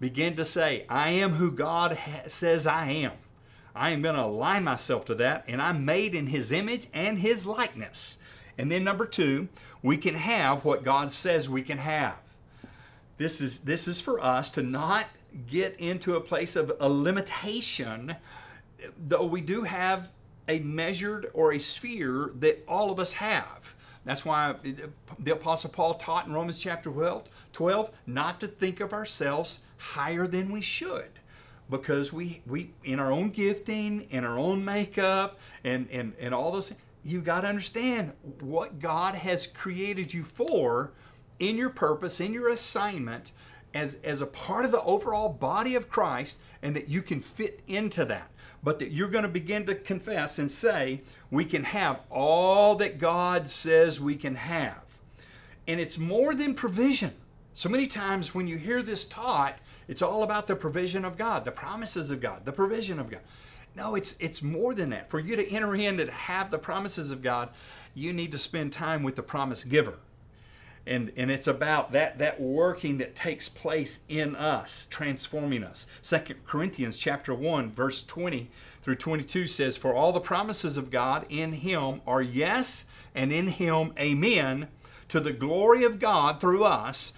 Begin 0.00 0.34
to 0.36 0.44
say, 0.44 0.86
I 0.88 1.10
am 1.10 1.34
who 1.34 1.50
God 1.50 1.96
ha- 1.96 2.22
says 2.28 2.66
I 2.66 2.88
am. 2.88 3.12
I 3.74 3.90
am 3.90 4.02
going 4.02 4.16
to 4.16 4.24
align 4.24 4.64
myself 4.64 5.04
to 5.06 5.14
that, 5.16 5.44
and 5.46 5.60
I'm 5.62 5.84
made 5.84 6.14
in 6.14 6.26
His 6.26 6.52
image 6.52 6.86
and 6.92 7.18
His 7.18 7.46
likeness. 7.46 8.18
And 8.58 8.70
then 8.70 8.84
number 8.84 9.06
two, 9.06 9.48
we 9.82 9.96
can 9.96 10.14
have 10.14 10.64
what 10.64 10.84
God 10.84 11.12
says 11.12 11.48
we 11.48 11.62
can 11.62 11.78
have. 11.78 12.16
This 13.16 13.40
is 13.40 13.60
this 13.60 13.86
is 13.86 14.00
for 14.00 14.22
us 14.22 14.50
to 14.52 14.62
not 14.62 15.06
get 15.46 15.78
into 15.78 16.16
a 16.16 16.20
place 16.20 16.56
of 16.56 16.72
a 16.80 16.88
limitation, 16.88 18.16
though 19.06 19.26
we 19.26 19.40
do 19.40 19.62
have 19.62 20.10
a 20.48 20.58
measured 20.60 21.30
or 21.34 21.52
a 21.52 21.58
sphere 21.58 22.32
that 22.36 22.64
all 22.66 22.90
of 22.90 22.98
us 22.98 23.14
have. 23.14 23.74
That's 24.04 24.24
why 24.24 24.56
the 25.18 25.32
Apostle 25.32 25.70
Paul 25.70 25.94
taught 25.94 26.26
in 26.26 26.32
Romans 26.32 26.58
chapter 26.58 26.90
12, 26.90 27.28
12 27.52 27.90
not 28.06 28.40
to 28.40 28.48
think 28.48 28.80
of 28.80 28.92
ourselves 28.92 29.60
higher 29.76 30.26
than 30.26 30.50
we 30.50 30.60
should 30.60 31.20
because 31.70 32.12
we, 32.12 32.42
we 32.46 32.70
in 32.84 32.98
our 32.98 33.12
own 33.12 33.30
gifting, 33.30 34.08
in 34.10 34.24
our 34.24 34.38
own 34.38 34.64
makeup, 34.64 35.38
and, 35.64 35.88
and, 35.90 36.12
and 36.20 36.34
all 36.34 36.52
those 36.52 36.68
things, 36.68 36.80
you 37.04 37.20
got 37.20 37.40
to 37.42 37.48
understand 37.48 38.12
what 38.40 38.78
God 38.78 39.14
has 39.14 39.46
created 39.46 40.12
you 40.12 40.22
for 40.22 40.92
in 41.38 41.56
your 41.56 41.70
purpose, 41.70 42.20
in 42.20 42.32
your 42.32 42.48
assignment, 42.48 43.32
as, 43.74 43.96
as 44.04 44.20
a 44.22 44.26
part 44.26 44.64
of 44.64 44.70
the 44.70 44.82
overall 44.82 45.28
body 45.28 45.74
of 45.74 45.88
Christ, 45.88 46.38
and 46.62 46.76
that 46.76 46.88
you 46.88 47.02
can 47.02 47.20
fit 47.20 47.60
into 47.66 48.04
that. 48.04 48.30
But 48.62 48.78
that 48.78 48.92
you're 48.92 49.08
going 49.08 49.24
to 49.24 49.28
begin 49.28 49.66
to 49.66 49.74
confess 49.74 50.38
and 50.38 50.50
say, 50.50 51.00
we 51.30 51.44
can 51.44 51.64
have 51.64 52.00
all 52.10 52.76
that 52.76 52.98
God 52.98 53.50
says 53.50 54.00
we 54.00 54.14
can 54.14 54.36
have. 54.36 54.82
And 55.66 55.80
it's 55.80 55.98
more 55.98 56.34
than 56.34 56.54
provision. 56.54 57.12
So 57.54 57.68
many 57.68 57.86
times 57.86 58.34
when 58.34 58.46
you 58.46 58.56
hear 58.56 58.82
this 58.82 59.04
taught, 59.04 59.58
it's 59.88 60.02
all 60.02 60.22
about 60.22 60.46
the 60.46 60.56
provision 60.56 61.04
of 61.04 61.18
God, 61.18 61.44
the 61.44 61.50
promises 61.50 62.10
of 62.10 62.20
God, 62.20 62.44
the 62.44 62.52
provision 62.52 62.98
of 62.98 63.10
God. 63.10 63.20
No, 63.74 63.94
it's 63.94 64.16
it's 64.20 64.42
more 64.42 64.74
than 64.74 64.90
that. 64.90 65.10
For 65.10 65.18
you 65.18 65.34
to 65.36 65.50
enter 65.50 65.74
in 65.74 65.98
and 65.98 66.10
have 66.10 66.50
the 66.50 66.58
promises 66.58 67.10
of 67.10 67.22
God, 67.22 67.48
you 67.94 68.12
need 68.12 68.32
to 68.32 68.38
spend 68.38 68.72
time 68.72 69.02
with 69.02 69.16
the 69.16 69.22
promise 69.22 69.64
giver. 69.64 69.94
And, 70.86 71.12
and 71.16 71.30
it's 71.30 71.46
about 71.46 71.92
that, 71.92 72.18
that 72.18 72.40
working 72.40 72.98
that 72.98 73.14
takes 73.14 73.48
place 73.48 74.00
in 74.08 74.34
us, 74.34 74.86
transforming 74.90 75.62
us. 75.62 75.86
Second 76.00 76.44
Corinthians 76.44 76.98
chapter 76.98 77.34
1, 77.34 77.70
verse 77.70 78.02
20 78.02 78.50
through 78.82 78.96
22 78.96 79.46
says, 79.46 79.76
For 79.76 79.94
all 79.94 80.12
the 80.12 80.20
promises 80.20 80.76
of 80.76 80.90
God 80.90 81.24
in 81.28 81.52
him 81.52 82.00
are 82.06 82.22
yes, 82.22 82.84
and 83.14 83.32
in 83.32 83.48
him 83.48 83.92
amen, 83.98 84.68
to 85.08 85.20
the 85.20 85.32
glory 85.32 85.84
of 85.84 86.00
God 86.00 86.40
through 86.40 86.64
us. 86.64 87.12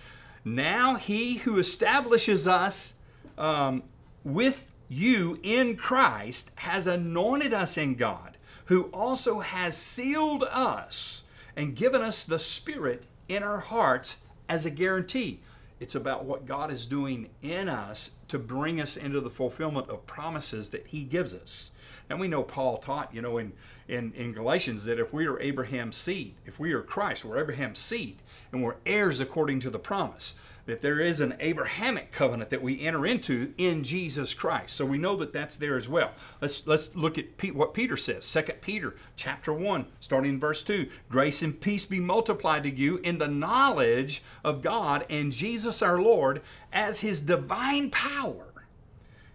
Now 0.44 0.96
he 0.96 1.36
who 1.38 1.58
establishes 1.58 2.46
us 2.46 2.94
um, 3.38 3.82
with 4.24 4.70
you 4.88 5.38
in 5.42 5.76
Christ 5.76 6.50
has 6.56 6.86
anointed 6.86 7.54
us 7.54 7.78
in 7.78 7.94
God, 7.94 8.36
who 8.66 8.84
also 8.84 9.40
has 9.40 9.76
sealed 9.76 10.42
us 10.44 11.24
and 11.56 11.74
given 11.74 12.02
us 12.02 12.26
the 12.26 12.38
Spirit 12.38 13.06
in 13.28 13.42
our 13.42 13.58
hearts 13.58 14.18
as 14.48 14.66
a 14.66 14.70
guarantee. 14.70 15.40
It's 15.80 15.94
about 15.94 16.24
what 16.24 16.46
God 16.46 16.70
is 16.70 16.86
doing 16.86 17.30
in 17.42 17.68
us 17.68 18.12
to 18.28 18.38
bring 18.38 18.80
us 18.80 18.96
into 18.96 19.20
the 19.20 19.30
fulfillment 19.30 19.88
of 19.88 20.06
promises 20.06 20.70
that 20.70 20.86
He 20.86 21.02
gives 21.02 21.34
us. 21.34 21.70
And 22.08 22.20
we 22.20 22.28
know 22.28 22.42
Paul 22.42 22.78
taught, 22.78 23.14
you 23.14 23.22
know, 23.22 23.38
in, 23.38 23.52
in, 23.88 24.12
in 24.12 24.32
Galatians 24.32 24.84
that 24.84 25.00
if 25.00 25.12
we 25.12 25.26
are 25.26 25.40
Abraham's 25.40 25.96
seed, 25.96 26.34
if 26.46 26.60
we 26.60 26.72
are 26.72 26.82
Christ, 26.82 27.24
we're 27.24 27.40
Abraham's 27.40 27.78
seed, 27.78 28.18
and 28.52 28.62
we're 28.62 28.76
heirs 28.86 29.20
according 29.20 29.60
to 29.60 29.70
the 29.70 29.78
promise 29.78 30.34
that 30.66 30.80
there 30.80 31.00
is 31.00 31.20
an 31.20 31.34
Abrahamic 31.40 32.10
covenant 32.12 32.50
that 32.50 32.62
we 32.62 32.80
enter 32.80 33.06
into 33.06 33.52
in 33.58 33.84
Jesus 33.84 34.32
Christ. 34.32 34.76
So 34.76 34.86
we 34.86 34.98
know 34.98 35.16
that 35.16 35.32
that's 35.32 35.56
there 35.56 35.76
as 35.76 35.88
well. 35.88 36.12
Let's 36.40 36.66
let's 36.66 36.94
look 36.94 37.18
at 37.18 37.36
Pete, 37.36 37.54
what 37.54 37.74
Peter 37.74 37.96
says. 37.96 38.30
2 38.32 38.52
Peter 38.60 38.94
chapter 39.16 39.52
1, 39.52 39.86
starting 40.00 40.34
in 40.34 40.40
verse 40.40 40.62
2. 40.62 40.88
Grace 41.08 41.42
and 41.42 41.60
peace 41.60 41.84
be 41.84 42.00
multiplied 42.00 42.62
to 42.62 42.70
you 42.70 42.98
in 42.98 43.18
the 43.18 43.28
knowledge 43.28 44.22
of 44.42 44.62
God 44.62 45.04
and 45.10 45.32
Jesus 45.32 45.82
our 45.82 46.00
Lord 46.00 46.40
as 46.72 47.00
his 47.00 47.20
divine 47.20 47.90
power. 47.90 48.46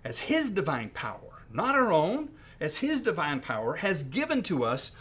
As 0.04 0.20
his 0.20 0.50
divine 0.50 0.90
power, 0.90 1.44
not 1.52 1.76
our 1.76 1.92
own, 1.92 2.30
as 2.60 2.78
his 2.78 3.02
divine 3.02 3.42
power 3.42 3.76
has 3.76 4.04
given 4.04 4.42
to 4.44 4.64
us 4.64 4.92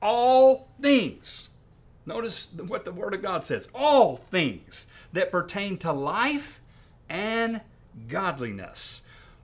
all 0.00 0.68
things. 0.80 1.50
Notice 2.08 2.54
what 2.54 2.86
the 2.86 2.92
Word 2.92 3.12
of 3.12 3.20
God 3.20 3.44
says. 3.44 3.68
All 3.74 4.16
things 4.16 4.86
that 5.12 5.30
pertain 5.30 5.76
to 5.78 5.92
life 5.92 6.58
and 7.08 7.60
godliness 8.08 9.02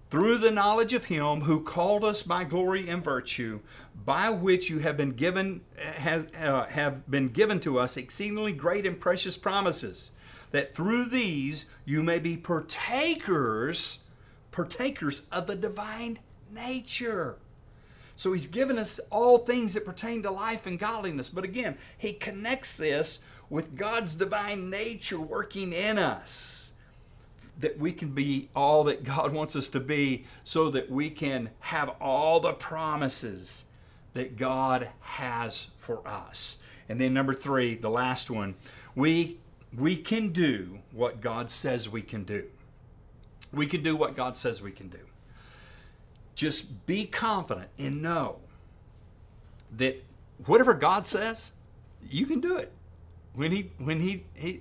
through 0.09 0.38
the 0.38 0.50
knowledge 0.50 0.94
of 0.94 1.04
him 1.04 1.42
who 1.42 1.61
called 1.61 2.04
us 2.04 2.23
by 2.23 2.44
glory 2.44 2.88
and 2.88 3.04
virtue 3.04 3.61
by 4.06 4.30
which 4.30 4.71
you 4.71 4.78
have 4.78 4.97
been 4.97 5.11
given 5.11 5.61
has, 5.76 6.26
uh, 6.40 6.64
have 6.66 7.11
been 7.11 7.28
given 7.28 7.61
to 7.61 7.78
us 7.78 7.99
exceedingly 7.99 8.52
great 8.52 8.87
and 8.87 8.99
precious 8.99 9.37
promises 9.37 10.12
that 10.50 10.75
through 10.75 11.04
these 11.04 11.66
you 11.85 12.02
may 12.02 12.18
be 12.18 12.37
partakers 12.37 14.04
partakers 14.52 15.26
of 15.33 15.47
the 15.47 15.56
divine 15.56 16.18
nature 16.50 17.37
so 18.16 18.33
he's 18.33 18.47
given 18.47 18.78
us 18.78 19.00
all 19.11 19.38
things 19.38 19.75
that 19.75 19.85
pertain 19.85 20.23
to 20.23 20.30
life 20.30 20.66
and 20.66 20.78
godliness 20.78 21.28
but 21.28 21.44
again 21.44 21.76
he 21.97 22.12
connects 22.12 22.76
this 22.76 23.21
with 23.50 23.76
God's 23.76 24.14
divine 24.14 24.71
nature 24.71 25.21
working 25.21 25.73
in 25.73 25.99
us, 25.99 26.73
that 27.59 27.78
we 27.78 27.92
can 27.92 28.09
be 28.11 28.49
all 28.54 28.85
that 28.85 29.04
God 29.04 29.33
wants 29.33 29.54
us 29.56 29.68
to 29.71 29.80
be, 29.80 30.25
so 30.42 30.71
that 30.71 30.90
we 30.90 31.11
can 31.11 31.50
have 31.61 31.90
all 32.00 32.40
the 32.40 32.52
promises 32.52 33.64
that 34.14 34.37
God 34.37 34.88
has 35.00 35.68
for 35.78 36.06
us. 36.06 36.59
And 36.88 37.00
then, 37.00 37.14
number 37.14 37.35
three, 37.35 37.75
the 37.75 37.90
last 37.90 38.30
one, 38.30 38.54
we, 38.94 39.38
we 39.76 39.97
can 39.97 40.30
do 40.30 40.80
what 40.92 41.21
God 41.21 41.50
says 41.50 41.88
we 41.88 42.02
can 42.02 42.25
do. 42.25 42.44
We 43.52 43.66
can 43.66 43.83
do 43.83 43.97
what 43.97 44.16
God 44.16 44.37
says 44.37 44.61
we 44.61 44.73
can 44.73 44.88
do. 44.88 44.99
Just 46.34 46.86
be 46.86 47.06
confident 47.06 47.68
and 47.78 48.02
know 48.02 48.36
that 49.76 50.02
whatever 50.46 50.74
God 50.74 51.06
says, 51.06 51.52
you 52.08 52.26
can 52.26 52.40
do 52.40 52.56
it 52.56 52.72
when 53.34 53.52
he 53.52 53.70
when 53.78 54.00
he 54.00 54.24
he 54.34 54.60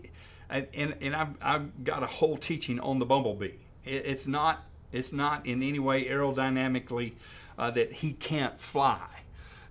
and 0.49 0.67
and 0.73 1.15
I've, 1.15 1.35
I've 1.41 1.83
got 1.83 2.03
a 2.03 2.07
whole 2.07 2.37
teaching 2.37 2.79
on 2.79 2.99
the 2.99 3.05
bumblebee. 3.05 3.53
It, 3.85 4.05
it's 4.05 4.27
not 4.27 4.63
it's 4.91 5.13
not 5.13 5.45
in 5.45 5.63
any 5.63 5.79
way 5.79 6.05
aerodynamically 6.05 7.13
uh, 7.57 7.71
that 7.71 7.91
he 7.93 8.13
can't 8.13 8.59
fly. 8.59 9.07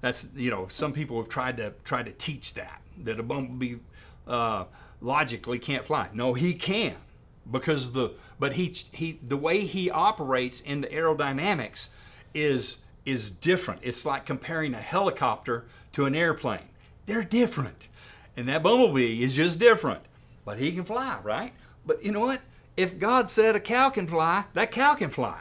That's 0.01 0.29
you 0.35 0.51
know 0.51 0.67
some 0.69 0.93
people 0.93 1.19
have 1.19 1.29
tried 1.29 1.57
to 1.59 1.75
try 1.85 2.03
to 2.03 2.13
teach 2.13 2.55
that 2.55 2.83
that 3.05 3.21
a 3.21 3.23
bumblebee 3.23 3.77
uh, 4.27 4.65
logically 5.01 5.59
can't 5.59 5.85
fly. 5.85 6.09
No, 6.13 6.35
he 6.35 6.55
can 6.55 6.97
because 7.51 7.93
the 7.93 8.13
but 8.39 8.55
he 8.55 8.75
he 8.93 9.19
the 9.27 9.37
way 9.37 9.65
he 9.65 9.91
operates 9.91 10.61
in 10.61 10.81
the 10.83 10.89
aerodynamics 10.89 11.89
is 12.35 12.79
is 13.05 13.31
different. 13.31 13.81
It's 13.83 14.07
like 14.07 14.27
comparing 14.27 14.75
a 14.75 14.81
helicopter 14.81 15.67
to 15.93 16.07
an 16.07 16.15
airplane. 16.15 16.69
They're 17.07 17.25
different. 17.25 17.89
And 18.37 18.49
that 18.49 18.63
bumblebee 18.63 19.23
is 19.23 19.37
just 19.37 19.59
different. 19.59 20.03
But 20.45 20.59
he 20.59 20.73
can 20.73 20.85
fly, 20.85 21.19
right? 21.23 21.53
But 21.85 22.05
you 22.05 22.13
know 22.13 22.21
what? 22.21 22.41
If 22.77 22.99
God 22.99 23.29
said 23.29 23.55
a 23.55 23.61
cow 23.61 23.91
can 23.91 24.07
fly, 24.07 24.45
that 24.55 24.71
cow 24.71 24.95
can 24.95 25.11
fly. 25.11 25.39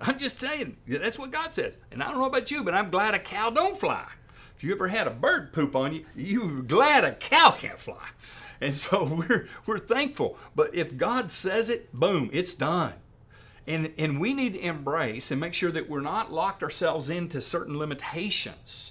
I'm 0.00 0.18
just 0.18 0.38
saying, 0.38 0.76
that's 0.86 1.18
what 1.18 1.32
God 1.32 1.54
says. 1.54 1.78
And 1.90 2.02
I 2.02 2.08
don't 2.08 2.18
know 2.18 2.26
about 2.26 2.50
you, 2.50 2.62
but 2.62 2.74
I'm 2.74 2.90
glad 2.90 3.14
a 3.14 3.18
cow 3.18 3.50
don't 3.50 3.76
fly. 3.76 4.06
If 4.58 4.64
you 4.64 4.72
ever 4.72 4.88
had 4.88 5.06
a 5.06 5.10
bird 5.10 5.52
poop 5.52 5.76
on 5.76 5.92
you, 5.92 6.04
you're 6.16 6.62
glad 6.62 7.04
a 7.04 7.14
cow 7.14 7.52
can't 7.52 7.78
fly. 7.78 8.08
And 8.60 8.74
so 8.74 9.04
we're 9.28 9.46
we're 9.66 9.78
thankful. 9.78 10.36
But 10.56 10.74
if 10.74 10.96
God 10.96 11.30
says 11.30 11.70
it, 11.70 11.94
boom, 11.94 12.28
it's 12.32 12.54
done. 12.54 12.94
And 13.68 13.92
and 13.96 14.18
we 14.20 14.34
need 14.34 14.54
to 14.54 14.60
embrace 14.60 15.30
and 15.30 15.40
make 15.40 15.54
sure 15.54 15.70
that 15.70 15.88
we're 15.88 16.00
not 16.00 16.32
locked 16.32 16.64
ourselves 16.64 17.08
into 17.08 17.40
certain 17.40 17.78
limitations. 17.78 18.90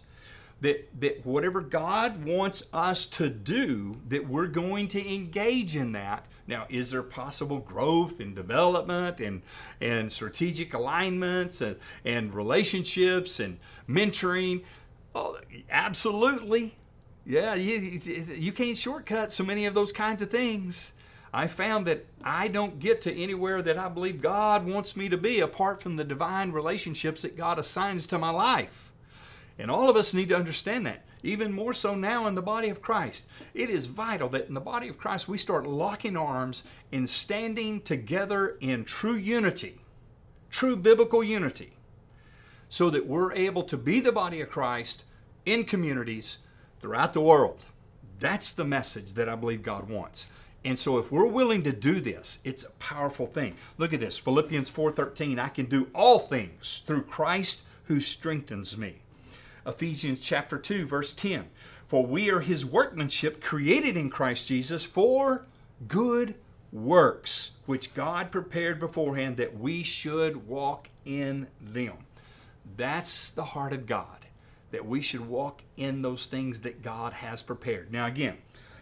That 0.61 0.87
that 1.01 1.25
whatever 1.25 1.59
God 1.59 2.23
wants 2.23 2.63
us 2.71 3.05
to 3.07 3.29
do, 3.29 3.97
that 4.07 4.25
we're 4.25 4.47
going 4.47 4.87
to 4.89 5.13
engage 5.13 5.75
in 5.75 5.91
that. 5.91 6.27
Now, 6.47 6.65
is 6.69 6.91
there 6.91 7.03
possible 7.03 7.59
growth 7.59 8.21
and 8.21 8.33
development 8.33 9.19
and 9.19 9.41
and 9.81 10.09
strategic 10.13 10.73
alignments 10.73 11.59
and, 11.59 11.75
and 12.05 12.33
relationships 12.33 13.41
and 13.41 13.57
mentoring? 13.89 14.63
Oh, 15.17 15.39
absolutely. 15.71 16.75
Yeah, 17.25 17.55
you, 17.55 17.75
you 17.75 18.51
can't 18.51 18.77
shortcut 18.77 19.31
so 19.31 19.43
many 19.43 19.65
of 19.65 19.73
those 19.73 19.91
kinds 19.91 20.21
of 20.21 20.29
things. 20.29 20.91
I 21.33 21.47
found 21.47 21.87
that 21.87 22.05
I 22.23 22.47
don't 22.47 22.79
get 22.79 23.01
to 23.01 23.19
anywhere 23.19 23.63
that 23.63 23.79
I 23.79 23.89
believe 23.89 24.21
God 24.21 24.67
wants 24.67 24.95
me 24.95 25.09
to 25.09 25.17
be 25.17 25.39
apart 25.39 25.81
from 25.81 25.95
the 25.95 26.03
divine 26.03 26.51
relationships 26.51 27.23
that 27.23 27.35
God 27.35 27.57
assigns 27.57 28.05
to 28.07 28.19
my 28.19 28.29
life. 28.29 28.91
And 29.57 29.71
all 29.71 29.89
of 29.89 29.95
us 29.95 30.13
need 30.13 30.29
to 30.29 30.37
understand 30.37 30.85
that, 30.85 31.03
even 31.23 31.51
more 31.51 31.73
so 31.73 31.95
now 31.95 32.27
in 32.27 32.35
the 32.35 32.43
body 32.43 32.69
of 32.69 32.83
Christ. 32.83 33.27
It 33.55 33.71
is 33.71 33.87
vital 33.87 34.29
that 34.29 34.47
in 34.47 34.53
the 34.53 34.61
body 34.61 34.87
of 34.87 34.99
Christ 34.99 35.27
we 35.27 35.39
start 35.39 35.65
locking 35.65 36.15
arms 36.15 36.63
and 36.91 37.09
standing 37.09 37.81
together 37.81 38.55
in 38.61 38.85
true 38.85 39.15
unity, 39.15 39.81
true 40.51 40.75
biblical 40.75 41.23
unity, 41.23 41.73
so 42.69 42.89
that 42.89 43.07
we're 43.07 43.33
able 43.33 43.63
to 43.63 43.77
be 43.77 43.99
the 43.99 44.11
body 44.11 44.41
of 44.41 44.49
Christ 44.49 45.05
in 45.45 45.63
communities 45.63 46.39
throughout 46.79 47.13
the 47.13 47.21
world. 47.21 47.59
That's 48.19 48.51
the 48.51 48.65
message 48.65 49.13
that 49.13 49.29
I 49.29 49.35
believe 49.35 49.63
God 49.63 49.89
wants. 49.89 50.27
And 50.65 50.77
so 50.77 50.97
if 50.97 51.11
we're 51.11 51.27
willing 51.27 51.63
to 51.63 51.71
do 51.71 52.01
this, 52.01 52.39
it's 52.43 52.63
a 52.63 52.71
powerful 52.71 53.27
thing. 53.27 53.55
Look 53.77 53.93
at 53.93 53.99
this, 53.99 54.17
Philippians 54.17 54.69
4:13, 54.69 55.39
I 55.39 55.49
can 55.49 55.67
do 55.67 55.89
all 55.93 56.19
things 56.19 56.83
through 56.85 57.03
Christ 57.03 57.61
who 57.85 58.01
strengthens 58.01 58.77
me. 58.77 58.97
Ephesians 59.65 60.19
chapter 60.19 60.57
2 60.57 60.85
verse 60.85 61.13
10, 61.13 61.45
for 61.85 62.05
we 62.05 62.29
are 62.29 62.41
his 62.41 62.65
workmanship 62.65 63.41
created 63.41 63.95
in 63.95 64.09
Christ 64.09 64.47
Jesus 64.47 64.83
for 64.83 65.45
good 65.87 66.35
works 66.71 67.51
which 67.65 67.93
God 67.93 68.31
prepared 68.31 68.79
beforehand 68.79 69.37
that 69.37 69.57
we 69.57 69.83
should 69.83 70.47
walk 70.47 70.89
in 71.05 71.47
them. 71.61 72.06
That's 72.75 73.29
the 73.29 73.45
heart 73.45 73.73
of 73.73 73.85
God 73.85 74.25
that 74.71 74.85
we 74.85 75.01
should 75.01 75.27
walk 75.27 75.61
in 75.77 76.01
those 76.01 76.25
things 76.25 76.61
that 76.61 76.81
God 76.81 77.13
has 77.13 77.41
prepared. 77.41 77.91
Now, 77.91 78.05
again, 78.05 78.37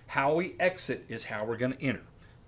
how 0.07 0.35
we 0.35 0.55
exit 0.59 1.05
is 1.09 1.25
how 1.25 1.45
we're 1.45 1.57
going 1.57 1.73
to 1.73 1.81
enter. 1.81 2.03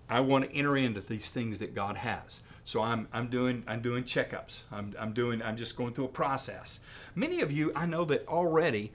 I 0.10 0.22
want 0.22 0.46
to 0.50 0.56
enter 0.56 0.78
into 0.78 1.02
these 1.02 1.32
things 1.32 1.60
that 1.60 1.76
God 1.76 1.98
has. 1.98 2.42
So 2.64 2.82
I'm, 2.82 3.08
I'm 3.14 3.30
doing 3.30 3.64
I'm 3.68 3.82
doing 3.82 4.04
checkups. 4.04 4.64
I'm, 4.72 4.94
I'm 5.00 5.14
doing 5.14 5.42
I'm 5.42 5.56
just 5.56 5.78
going 5.78 5.94
through 5.94 6.06
a 6.06 6.10
process. 6.10 6.82
Many 7.16 7.42
of 7.42 7.52
you 7.52 7.72
I 7.76 7.86
know 7.86 8.04
that 8.06 8.28
already 8.28 8.92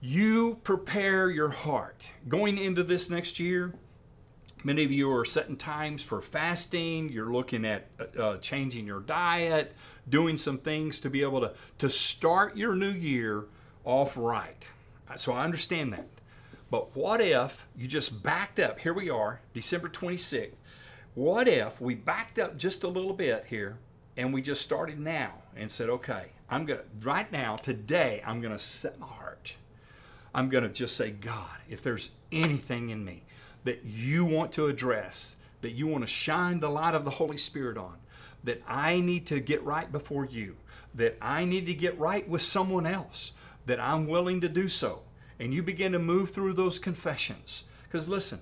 you 0.00 0.58
prepare 0.64 1.30
your 1.30 1.50
heart 1.50 2.10
going 2.28 2.58
into 2.58 2.82
this 2.82 3.08
next 3.08 3.38
year. 3.38 3.74
Many 4.64 4.84
of 4.84 4.90
you 4.90 5.12
are 5.12 5.24
setting 5.24 5.56
times 5.56 6.02
for 6.02 6.20
fasting. 6.20 7.08
You're 7.08 7.32
looking 7.32 7.64
at 7.64 7.86
uh, 8.00 8.20
uh 8.20 8.38
changing 8.38 8.86
your 8.86 9.00
diet, 9.00 9.72
doing 10.08 10.36
some 10.36 10.58
things 10.58 11.00
to 11.00 11.10
be 11.10 11.22
able 11.22 11.40
to 11.40 11.52
to 11.78 11.90
start 11.90 12.56
your 12.56 12.74
new 12.74 12.90
year 12.90 13.44
off 13.84 14.16
right. 14.16 14.68
So 15.16 15.32
I 15.32 15.44
understand 15.44 15.92
that. 15.92 16.08
But 16.70 16.96
what 16.96 17.20
if 17.20 17.66
you 17.76 17.86
just 17.86 18.22
backed 18.22 18.58
up? 18.58 18.80
Here 18.80 18.92
we 18.92 19.08
are, 19.08 19.40
December 19.54 19.88
26th. 19.88 20.54
What 21.14 21.48
if 21.48 21.80
we 21.80 21.94
backed 21.94 22.38
up 22.38 22.56
just 22.56 22.82
a 22.82 22.88
little 22.88 23.12
bit 23.12 23.46
here 23.46 23.78
and 24.16 24.34
we 24.34 24.42
just 24.42 24.62
started 24.62 24.98
now 24.98 25.32
and 25.54 25.70
said, 25.70 25.88
okay, 25.88 26.32
I'm 26.50 26.66
going 26.66 26.80
to, 26.80 27.08
right 27.08 27.30
now, 27.30 27.56
today, 27.56 28.22
I'm 28.26 28.40
going 28.40 28.52
to 28.52 28.58
set 28.58 28.98
my 28.98 29.06
heart. 29.06 29.56
I'm 30.34 30.48
going 30.48 30.64
to 30.64 30.70
just 30.70 30.96
say, 30.96 31.10
God, 31.10 31.58
if 31.68 31.82
there's 31.82 32.10
anything 32.30 32.90
in 32.90 33.04
me 33.04 33.22
that 33.64 33.84
you 33.84 34.24
want 34.24 34.52
to 34.52 34.66
address, 34.66 35.36
that 35.62 35.72
you 35.72 35.86
want 35.86 36.02
to 36.02 36.08
shine 36.08 36.60
the 36.60 36.68
light 36.68 36.94
of 36.94 37.04
the 37.04 37.12
Holy 37.12 37.38
Spirit 37.38 37.78
on, 37.78 37.96
that 38.44 38.62
I 38.66 39.00
need 39.00 39.26
to 39.26 39.40
get 39.40 39.62
right 39.64 39.90
before 39.90 40.24
you, 40.24 40.56
that 40.94 41.16
I 41.20 41.44
need 41.44 41.66
to 41.66 41.74
get 41.74 41.98
right 41.98 42.28
with 42.28 42.42
someone 42.42 42.86
else, 42.86 43.32
that 43.66 43.80
I'm 43.80 44.06
willing 44.06 44.40
to 44.42 44.48
do 44.48 44.68
so. 44.68 45.02
And 45.38 45.52
you 45.52 45.62
begin 45.62 45.92
to 45.92 45.98
move 45.98 46.30
through 46.30 46.54
those 46.54 46.78
confessions. 46.78 47.64
Because 47.84 48.08
listen, 48.08 48.40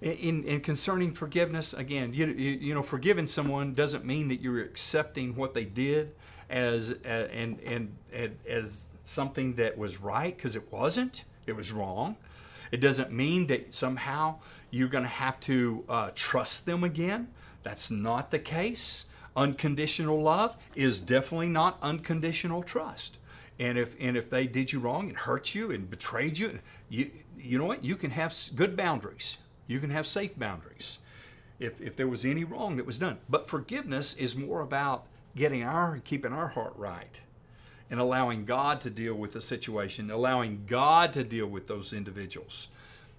in, 0.00 0.44
in 0.44 0.60
concerning 0.60 1.12
forgiveness, 1.12 1.72
again, 1.72 2.12
you, 2.12 2.26
you, 2.26 2.50
you, 2.52 2.74
know, 2.74 2.82
forgiving 2.82 3.26
someone 3.26 3.74
doesn't 3.74 4.04
mean 4.04 4.28
that 4.28 4.40
you're 4.40 4.60
accepting 4.60 5.34
what 5.34 5.54
they 5.54 5.64
did 5.64 6.14
as 6.50 6.90
and, 7.04 7.58
and, 7.60 7.96
and 8.12 8.36
as 8.46 8.88
something 9.04 9.54
that 9.54 9.78
was 9.78 10.00
right 10.00 10.36
because 10.36 10.54
it 10.54 10.70
wasn't. 10.70 11.24
It 11.46 11.56
was 11.56 11.72
wrong. 11.72 12.16
It 12.70 12.78
doesn't 12.78 13.12
mean 13.12 13.46
that 13.46 13.72
somehow 13.72 14.36
you're 14.70 14.88
going 14.88 15.04
to 15.04 15.08
have 15.08 15.38
to 15.40 15.84
uh, 15.88 16.10
trust 16.14 16.66
them 16.66 16.84
again. 16.84 17.28
That's 17.62 17.90
not 17.90 18.30
the 18.30 18.38
case. 18.38 19.06
Unconditional 19.36 20.20
love 20.22 20.56
is 20.74 21.00
definitely 21.00 21.48
not 21.48 21.78
unconditional 21.82 22.62
trust. 22.62 23.18
And 23.58 23.78
if 23.78 23.94
and 24.00 24.16
if 24.16 24.30
they 24.30 24.46
did 24.46 24.72
you 24.72 24.80
wrong 24.80 25.08
and 25.08 25.16
hurt 25.16 25.54
you 25.54 25.70
and 25.70 25.88
betrayed 25.88 26.38
you, 26.38 26.58
you 26.88 27.10
you 27.38 27.58
know 27.58 27.66
what? 27.66 27.84
You 27.84 27.96
can 27.96 28.10
have 28.10 28.34
good 28.54 28.76
boundaries. 28.76 29.38
You 29.66 29.78
can 29.78 29.90
have 29.90 30.06
safe 30.06 30.38
boundaries. 30.38 30.98
If 31.58 31.80
if 31.80 31.96
there 31.96 32.08
was 32.08 32.24
any 32.24 32.44
wrong 32.44 32.76
that 32.76 32.86
was 32.86 32.98
done. 32.98 33.18
But 33.28 33.48
forgiveness 33.48 34.14
is 34.14 34.36
more 34.36 34.60
about 34.60 35.06
getting 35.34 35.62
our 35.62 36.00
keeping 36.04 36.32
our 36.32 36.48
heart 36.48 36.72
right 36.76 37.20
and 37.90 38.00
allowing 38.00 38.44
God 38.44 38.80
to 38.80 38.90
deal 38.90 39.14
with 39.14 39.32
the 39.32 39.40
situation, 39.40 40.10
allowing 40.10 40.64
God 40.66 41.12
to 41.12 41.22
deal 41.22 41.46
with 41.46 41.66
those 41.66 41.92
individuals. 41.92 42.68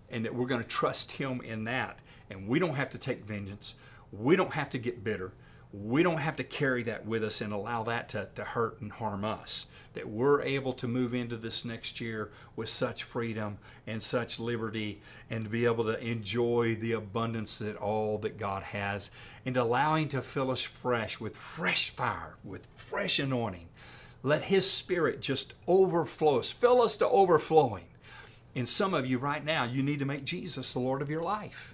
And 0.09 0.25
that 0.25 0.35
we're 0.35 0.47
going 0.47 0.61
to 0.61 0.67
trust 0.67 1.13
him 1.13 1.41
in 1.41 1.65
that. 1.65 1.99
And 2.29 2.47
we 2.47 2.59
don't 2.59 2.75
have 2.75 2.89
to 2.91 2.97
take 2.97 3.25
vengeance. 3.25 3.75
We 4.11 4.35
don't 4.35 4.53
have 4.53 4.69
to 4.71 4.77
get 4.77 5.03
bitter. 5.03 5.31
We 5.73 6.03
don't 6.03 6.17
have 6.17 6.37
to 6.37 6.43
carry 6.43 6.83
that 6.83 7.05
with 7.05 7.23
us 7.23 7.41
and 7.41 7.53
allow 7.53 7.83
that 7.83 8.09
to, 8.09 8.29
to 8.35 8.43
hurt 8.43 8.81
and 8.81 8.91
harm 8.91 9.25
us 9.25 9.67
that 9.97 10.07
we're 10.07 10.43
able 10.43 10.73
to 10.73 10.87
move 10.87 11.15
into 11.15 11.35
this 11.35 11.65
next 11.65 11.99
year 11.99 12.29
with 12.55 12.69
such 12.69 13.03
freedom 13.03 13.57
and 13.87 14.03
such 14.03 14.39
liberty 14.39 15.01
and 15.27 15.45
to 15.45 15.49
be 15.49 15.65
able 15.65 15.83
to 15.83 15.99
enjoy 15.99 16.75
the 16.75 16.91
abundance 16.91 17.57
that 17.57 17.75
all 17.77 18.19
that 18.19 18.37
God 18.37 18.61
has 18.61 19.09
and 19.43 19.57
allowing 19.57 20.07
to 20.09 20.21
fill 20.21 20.51
us 20.51 20.61
fresh 20.61 21.19
with 21.19 21.35
fresh 21.35 21.89
fire, 21.89 22.35
with 22.43 22.67
fresh 22.75 23.17
anointing. 23.17 23.69
Let 24.21 24.43
His 24.43 24.69
Spirit 24.69 25.19
just 25.19 25.55
overflow 25.67 26.37
us, 26.37 26.51
fill 26.51 26.83
us 26.83 26.95
to 26.97 27.09
overflowing. 27.09 27.85
And 28.53 28.69
some 28.69 28.93
of 28.93 29.07
you 29.07 29.17
right 29.17 29.43
now, 29.43 29.63
you 29.63 29.81
need 29.81 29.97
to 29.97 30.05
make 30.05 30.25
Jesus 30.25 30.73
the 30.73 30.79
Lord 30.79 31.01
of 31.01 31.09
your 31.09 31.23
life. 31.23 31.73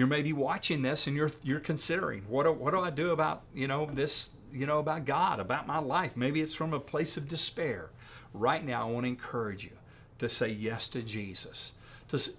You're 0.00 0.06
maybe 0.08 0.32
watching 0.32 0.80
this 0.80 1.06
and 1.06 1.14
you're 1.14 1.30
you're 1.42 1.60
considering 1.60 2.22
what 2.26 2.44
do, 2.44 2.52
what 2.52 2.72
do 2.72 2.80
I 2.80 2.90
do 2.90 3.10
about 3.10 3.42
you 3.54 3.68
know 3.68 3.90
this 3.92 4.30
you 4.52 4.66
know, 4.66 4.78
about 4.78 5.04
God, 5.04 5.40
about 5.40 5.66
my 5.66 5.78
life. 5.78 6.16
Maybe 6.16 6.40
it's 6.40 6.54
from 6.54 6.72
a 6.72 6.80
place 6.80 7.16
of 7.16 7.28
despair. 7.28 7.90
Right 8.32 8.64
now, 8.64 8.82
I 8.88 8.90
want 8.90 9.04
to 9.04 9.08
encourage 9.08 9.64
you 9.64 9.72
to 10.18 10.28
say 10.28 10.48
yes 10.48 10.88
to 10.88 11.02
Jesus. 11.02 11.72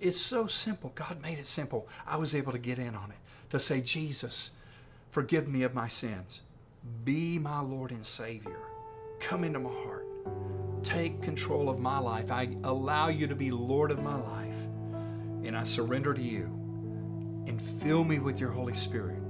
It's 0.01 0.19
so 0.19 0.47
simple. 0.47 0.91
God 0.95 1.21
made 1.21 1.39
it 1.39 1.47
simple. 1.47 1.87
I 2.05 2.17
was 2.17 2.35
able 2.35 2.51
to 2.51 2.59
get 2.59 2.77
in 2.77 2.95
on 2.95 3.11
it. 3.11 3.17
To 3.51 3.59
say, 3.59 3.81
Jesus, 3.81 4.51
forgive 5.11 5.47
me 5.47 5.63
of 5.63 5.73
my 5.73 5.87
sins. 5.87 6.41
Be 7.03 7.39
my 7.39 7.61
Lord 7.61 7.91
and 7.91 8.05
Savior. 8.05 8.59
Come 9.19 9.43
into 9.43 9.59
my 9.59 9.69
heart. 9.69 10.07
Take 10.83 11.21
control 11.21 11.69
of 11.69 11.79
my 11.79 11.99
life. 11.99 12.31
I 12.31 12.49
allow 12.63 13.07
you 13.07 13.27
to 13.27 13.35
be 13.35 13.51
Lord 13.51 13.91
of 13.91 14.03
my 14.03 14.15
life. 14.15 14.53
And 15.43 15.55
I 15.55 15.63
surrender 15.63 16.13
to 16.13 16.21
you. 16.21 16.60
And 17.47 17.61
fill 17.61 18.03
me 18.03 18.19
with 18.19 18.39
your 18.39 18.51
Holy 18.51 18.73
Spirit 18.75 19.21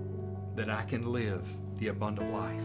that 0.56 0.70
I 0.70 0.84
can 0.84 1.12
live 1.12 1.46
the 1.78 1.88
abundant 1.90 2.34
life. 2.34 2.64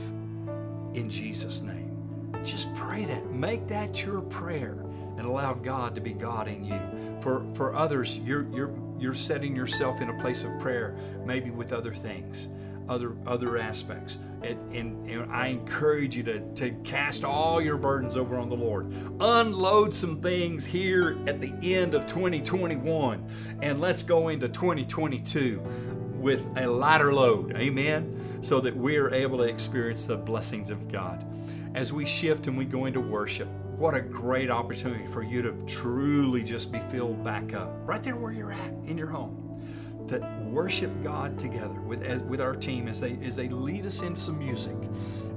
In 0.94 1.08
Jesus' 1.08 1.60
name. 1.62 1.96
Just 2.44 2.74
pray 2.76 3.04
that. 3.06 3.30
Make 3.32 3.66
that 3.68 4.04
your 4.04 4.20
prayer. 4.22 4.82
and 5.16 5.26
allow 5.26 5.54
God 5.54 5.94
to 5.94 6.00
be 6.00 6.12
God 6.12 6.46
in 6.46 6.64
you. 6.64 6.78
For 7.20 7.44
for 7.54 7.74
others, 7.74 8.18
you're 8.18 8.46
you're 8.52 8.74
you're 8.98 9.14
setting 9.14 9.56
yourself 9.56 10.00
in 10.00 10.10
a 10.10 10.20
place 10.20 10.44
of 10.44 10.58
prayer, 10.60 10.96
maybe 11.24 11.50
with 11.50 11.72
other 11.72 11.94
things, 11.94 12.48
other 12.88 13.16
other 13.26 13.58
aspects. 13.58 14.18
And, 14.42 14.74
and, 14.74 15.10
and, 15.10 15.32
I 15.32 15.48
encourage 15.48 16.14
you 16.14 16.22
to, 16.24 16.40
to 16.54 16.70
cast 16.84 17.24
all 17.24 17.60
your 17.60 17.76
burdens 17.76 18.16
over 18.16 18.38
on 18.38 18.48
the 18.48 18.54
Lord. 18.54 18.92
Unload 19.18 19.92
some 19.92 20.20
things 20.20 20.64
here 20.64 21.18
at 21.26 21.40
the 21.40 21.52
end 21.62 21.94
of 21.94 22.06
2021, 22.06 23.58
and 23.62 23.80
let's 23.80 24.02
go 24.02 24.28
into 24.28 24.48
2022 24.48 25.60
with 26.14 26.46
a 26.56 26.66
lighter 26.66 27.12
load. 27.12 27.56
Amen. 27.56 28.38
So 28.42 28.60
that 28.60 28.76
we're 28.76 29.12
able 29.12 29.38
to 29.38 29.44
experience 29.44 30.04
the 30.04 30.16
blessings 30.16 30.70
of 30.70 30.92
God. 30.92 31.24
As 31.74 31.92
we 31.92 32.06
shift 32.06 32.46
and 32.46 32.56
we 32.56 32.66
go 32.66 32.84
into 32.84 33.00
worship, 33.00 33.48
what 33.76 33.94
a 33.94 34.00
great 34.00 34.50
opportunity 34.50 35.06
for 35.08 35.22
you 35.22 35.42
to 35.42 35.52
truly 35.66 36.44
just 36.44 36.72
be 36.72 36.78
filled 36.90 37.24
back 37.24 37.54
up 37.54 37.70
right 37.84 38.02
there 38.02 38.16
where 38.16 38.32
you're 38.32 38.52
at 38.52 38.70
in 38.86 38.96
your 38.96 39.08
home 39.08 39.45
to 40.08 40.18
worship 40.44 40.90
God 41.02 41.38
together 41.38 41.80
with, 41.80 42.02
as, 42.02 42.22
with 42.22 42.40
our 42.40 42.54
team 42.54 42.88
as 42.88 43.00
they, 43.00 43.18
as 43.22 43.36
they 43.36 43.48
lead 43.48 43.86
us 43.86 44.02
into 44.02 44.20
some 44.20 44.38
music 44.38 44.76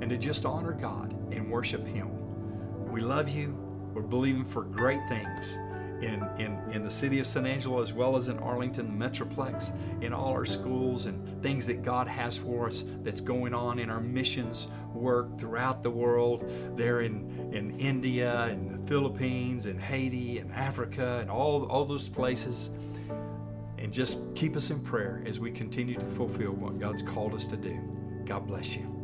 and 0.01 0.09
to 0.09 0.17
just 0.17 0.45
honor 0.45 0.73
God 0.73 1.15
and 1.31 1.49
worship 1.49 1.85
Him. 1.85 2.09
We 2.91 3.01
love 3.01 3.29
you. 3.29 3.57
We're 3.93 4.01
believing 4.01 4.45
for 4.45 4.63
great 4.63 5.01
things 5.09 5.57
in, 6.01 6.25
in, 6.37 6.57
in 6.71 6.83
the 6.83 6.91
city 6.91 7.19
of 7.19 7.27
San 7.27 7.45
Angelo 7.45 7.81
as 7.81 7.93
well 7.93 8.15
as 8.15 8.29
in 8.29 8.39
Arlington, 8.39 8.97
Metroplex, 8.97 9.71
in 10.01 10.13
all 10.13 10.31
our 10.31 10.45
schools 10.45 11.05
and 11.05 11.41
things 11.43 11.65
that 11.67 11.83
God 11.83 12.07
has 12.07 12.37
for 12.37 12.67
us 12.67 12.83
that's 13.03 13.19
going 13.19 13.53
on 13.53 13.79
in 13.79 13.89
our 13.89 13.99
missions 13.99 14.67
work 14.93 15.37
throughout 15.37 15.83
the 15.83 15.89
world. 15.89 16.49
There 16.75 17.01
in, 17.01 17.51
in 17.53 17.77
India 17.79 18.43
and 18.43 18.69
the 18.69 18.87
Philippines 18.87 19.65
and 19.65 19.79
Haiti 19.79 20.39
and 20.39 20.51
Africa 20.53 21.19
and 21.21 21.29
all, 21.29 21.65
all 21.65 21.85
those 21.85 22.07
places. 22.07 22.69
And 23.79 23.93
just 23.93 24.19
keep 24.35 24.57
us 24.57 24.71
in 24.71 24.81
prayer 24.81 25.23
as 25.25 25.39
we 25.39 25.51
continue 25.51 25.95
to 25.95 26.05
fulfill 26.05 26.51
what 26.51 26.79
God's 26.79 27.01
called 27.01 27.33
us 27.33 27.47
to 27.47 27.57
do. 27.57 27.79
God 28.25 28.45
bless 28.45 28.75
you. 28.75 28.98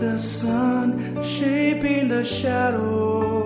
The 0.00 0.18
sun 0.18 1.22
shaping 1.22 2.08
the 2.08 2.24
shadows. 2.24 3.45